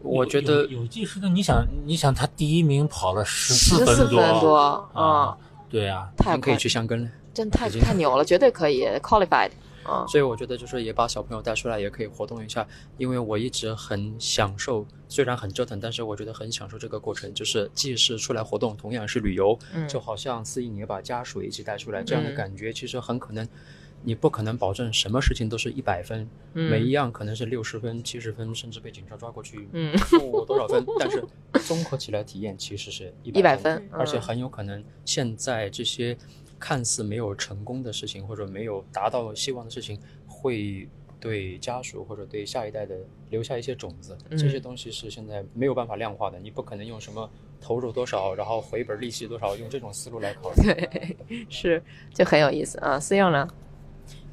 [0.04, 5.38] 我觉得有有计时的，你想，你想他第一名跑了十四十四分多分多，啊嗯，，
[5.68, 7.10] 对啊，太可以去香根了。
[7.34, 9.50] 真太太牛了，绝对可以 qualified。
[9.88, 12.68] 嗯，所以我觉得就是也把小朋友带出来，也可以活动一下。
[12.98, 17.34] 因为我一直很享受，虽然很折腾，但是我觉得很享受这个过程。
[17.34, 23.48] 就是既是出来活动，同样是旅游，嗯就好像司仪你把家属一起带出来，这样的嗯感觉其实很可能。
[24.04, 31.22] 你不可能保证什么事情都是一百分，嗯每一样可能是六十分、七十分，甚至被警察抓过去嗯负多少分，但是
[31.66, 36.16] 综合起来体验其实是一100分，分而且嗯很有可能现在这些
[36.60, 40.88] 看似没有成功的事情，或者没有达到希望的事情，会
[41.20, 42.96] 对家属或者对下一代的
[43.30, 44.18] 留下一些种子。
[44.30, 47.30] 嗯这些东西是现在没有办法量化的，你不可能用什么
[47.60, 50.64] 投入多少，然后回本利息多少，用这种思路来考虑。
[50.64, 51.18] 对，
[51.50, 51.82] 是
[52.14, 53.00] 就很有意思啊。
[53.00, 53.48] 思颖呢？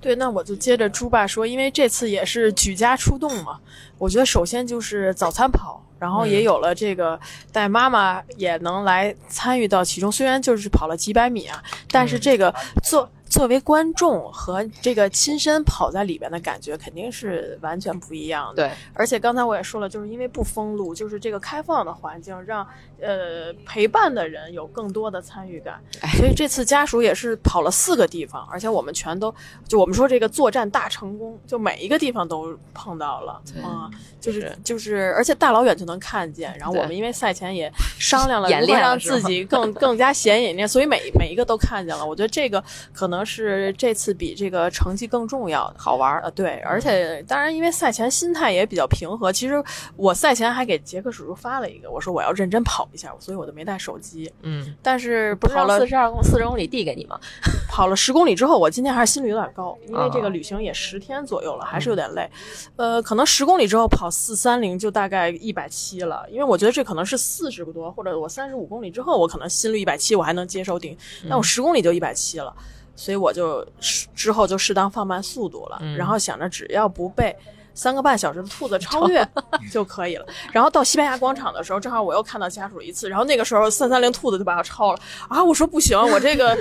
[0.01, 3.59] 对，那我就接着猪爸说，因为这次也是举家出动嘛，
[3.97, 7.19] 我觉得首先就是早餐跑，然后也嗯有了这个
[7.51, 18.69] 带妈妈也能来参与到其中，虽然就是跑了几百米啊，但是这个作作为观众和这个亲身跑在里边的感觉肯定是完全不一样的。
[18.69, 22.65] 对，而且刚才我也说了，就是因为不封路，就是这个开放的环境，让
[23.01, 25.81] 呃陪伴的人有更多的参与感。
[26.03, 29.35] 哎所以这次家属也是跑了四个地方，而且我们全都
[29.67, 33.91] 就我们说这个作战大成功，就每一个地方都碰到了对啊、
[34.25, 36.55] 就是是就是，而且大老远就能看见。
[36.59, 42.05] 然后我们因为赛前也商量了 演如何让自己更更加显眼一点，所以每每一个都看见了。
[42.05, 45.73] 我觉得这个可能是这次比这个成绩更重要。
[45.77, 46.23] 好玩儿。
[46.25, 49.31] 呃，对，而且当然，因为赛前心态也比较平和。
[49.31, 49.63] 其实
[49.97, 54.33] 我赛前还给杰克叔叔发了一个，我说我要认真跑一下，所以我就没带手机。
[54.43, 57.21] 嗯，但是不了四十二公四十公里递给你吗？
[57.69, 62.31] 跑了十公里之后，我今天还是心率有点高，因为这啊个旅行也十天左右了，还是有点累。
[62.77, 70.97] 呃，可能十公里之后跑四三零就大概一百七了，因为我觉得这可能是四十个多，或者我三十五公里之后，我可能心率一百七我还能接受顶，
[71.29, 72.55] 但我十公里就一百七了。
[72.97, 73.67] 所以我就
[74.15, 75.97] 之后就适当放慢速度了，嗯。
[75.97, 77.37] 然后想着只要不被
[77.75, 79.27] 三个半小时的兔子超越
[79.71, 80.25] 就可以了。
[80.53, 84.99] 然后到西班牙广场的时候，正好我又看到家属一次，然后那个时候三三零兔子就把我超了
[85.29, 85.43] 啊！
[85.43, 86.57] 我说不行，我这个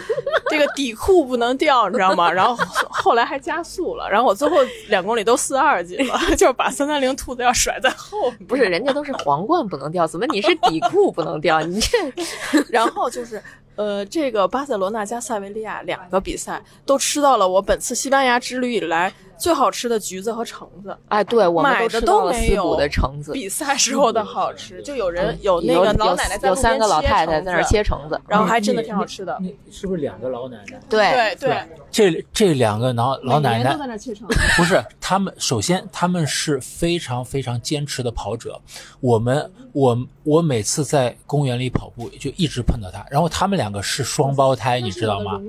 [0.49, 2.31] 这个底裤不能掉，你知道吗？
[2.31, 2.55] 然后
[2.89, 4.57] 后来还加速了，然后我最后
[4.89, 8.45] 两公里都四二几了， 就是把三三零兔子要甩在后面。
[8.47, 11.61] 不是，人家都是皇冠不能掉，怎么你是底裤不能掉？
[11.61, 11.97] 你这
[12.69, 13.41] 然后就是。
[13.75, 20.95] 呃，这个巴塞罗那加塞维利亚两个比赛都吃到了我本次西班牙之旅以来最好吃的橘子和橙子。
[21.09, 29.37] 哎，对我们买的吃到了都没有的橙子，比赛时候的好吃，就有人有那个老奶奶有三个老太太在那切橙子，然后还真的挺好吃的。
[29.41, 30.79] 你是不是两个老奶奶？
[30.87, 34.39] 对对对，这这两个老老奶奶都在那切橙子。
[34.55, 38.61] 不是他们，首先他们是非常非常坚持的跑者。
[38.99, 45.41] 我们我我每次在公园里跑步就一直碰到他，然后他们两个是双胞胎，你知道吗？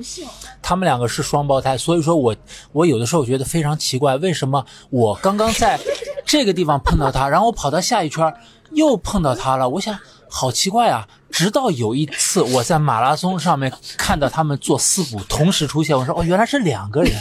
[0.60, 2.34] 他们两个是双胞胎，所以说我
[2.72, 5.78] 我有的时候觉得非常奇怪，为什么我刚刚在
[6.24, 8.34] 这个地方碰到他，然后我跑到下一圈
[8.72, 9.68] 又碰到他了？
[9.68, 9.96] 我想
[10.28, 11.06] 好奇怪啊！
[11.30, 17.12] 直到有一次我在马拉松上面看到他们做四步同时出现，我说哦，原来是两个人。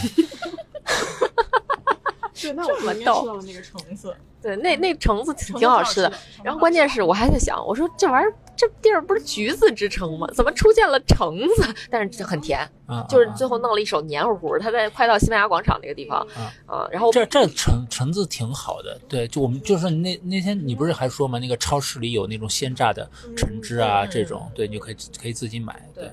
[2.55, 6.11] 对，那这么逗到了那个橙子，对，那那橙子挺挺好吃的。
[6.43, 10.27] 然后关键是我还在想，我说这玩意儿这地儿不是橘子之城吗？
[10.33, 11.75] 怎么出现了橙子？
[11.89, 14.59] 但是这很甜，啊， 就是啊最后弄了一手黏糊糊。
[14.59, 21.39] 他在快到西班牙广场那个地方啊啊，然后这这橙橙子挺好的，对，就我们就是那那天你不是还说吗？
[21.39, 26.11] 那个超市里有那种鲜榨的橙汁啊，嗯这种，对，你就可以可以自己买，对。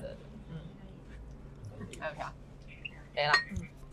[1.99, 2.33] 还有啥？
[3.13, 3.33] 没了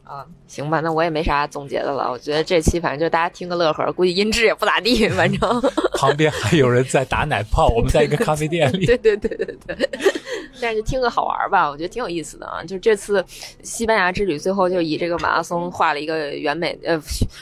[0.08, 2.10] 啊，行吧，那我也没啥总结的了。
[2.10, 5.38] 我觉得这期反正就大家听个乐呵，估计音质也不咋地，反正。
[6.00, 8.86] 旁边还有人在打奶泡，我们在一个咖啡店里。
[8.86, 9.88] 对对对对对。
[10.60, 12.64] 但是听个好玩吧，我觉得挺有意思的啊。
[12.64, 13.22] 就这次
[13.62, 16.98] 西班牙之旅，最后就以这个马拉松画了一个完美呃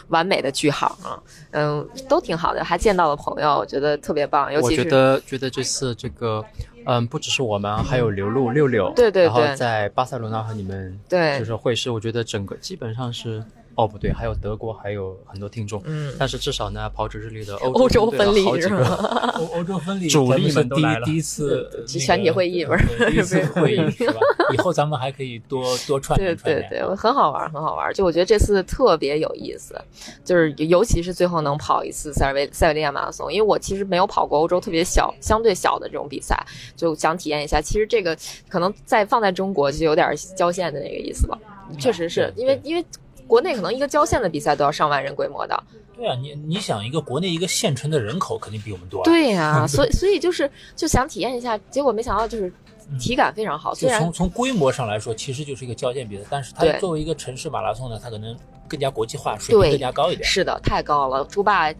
[0.08, 1.16] 完美的句号啊。
[1.52, 4.52] 嗯，都挺好的，还见到了朋友，我觉得特别棒。
[4.52, 6.44] 尤其是我觉得觉得这次这个。
[6.86, 13.44] 嗯，不只是我们，还有刘露、六六，对对对，然后在巴塞罗那和你们对，就是会师，我觉得整个基本上是。
[13.76, 15.82] 哦，不对，还有德国，还有很多听众。
[15.84, 18.86] 嗯，但是至少呢，跑者日历的欧洲分离是吗？
[19.38, 21.04] 欧欧洲分离主力们都来了。
[21.04, 23.10] 第一次全体会议不是？
[23.10, 24.20] 第一次会议 是吧？
[24.54, 27.92] 以后咱们还可以多多串对对对，很好玩，很好玩。
[27.92, 29.78] 就我觉得这次特别有意思，
[30.24, 36.34] 就是尤其是最后能跑一次塞尔维塞维利亚马拉松，因为我其实没有跑过欧洲特别小、相对小的这种比赛，
[36.74, 37.60] 就想体验一下。
[37.60, 38.16] 其实这个
[38.48, 41.38] 可能在放在中国就有点交线的那个意思了。
[41.78, 42.82] 确实是因为因为。
[43.26, 45.62] 国内可能一个郊县的比赛都要上万人规模的。
[45.96, 49.02] 对啊，你你想一个国内一个县城的人口肯定比我们多。
[49.04, 52.52] 对呀， 所以所以就是就想体验一下，结果没想到就是
[53.00, 53.74] 体感非常好。
[53.74, 58.36] 虽然从从规模上来说，其实就是一个郊县比赛，但是它作为一个城市马拉松呢，它可能
[58.68, 60.28] 更加国际化，水平更加高一点。
[60.28, 61.24] 是的，太高了。
[61.30, 61.72] 朱霸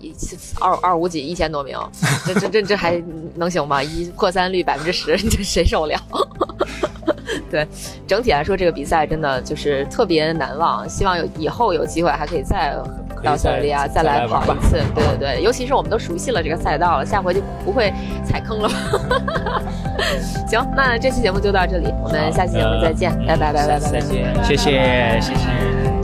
[0.60, 1.78] 二二五几一千多名，
[2.26, 3.00] 这这这这还
[3.34, 3.82] 能行吗？
[3.82, 5.94] 一破三率百分之十， 这谁受了？
[7.56, 7.66] 对，
[8.06, 10.86] 整体来说，这个比赛真的就是特别难忘。
[10.86, 12.74] 希望有以后有机会还可以再
[13.22, 14.76] 到塞尔利亚再来跑一次。
[14.94, 17.90] 对对对，尤其是我们都熟悉了这个赛道了，下回就不会
[18.24, 18.68] 踩坑了。
[20.46, 25.95] 行，那这期节目就到这里，我们下期节目再见，拜拜拜拜拜拜，谢谢谢谢。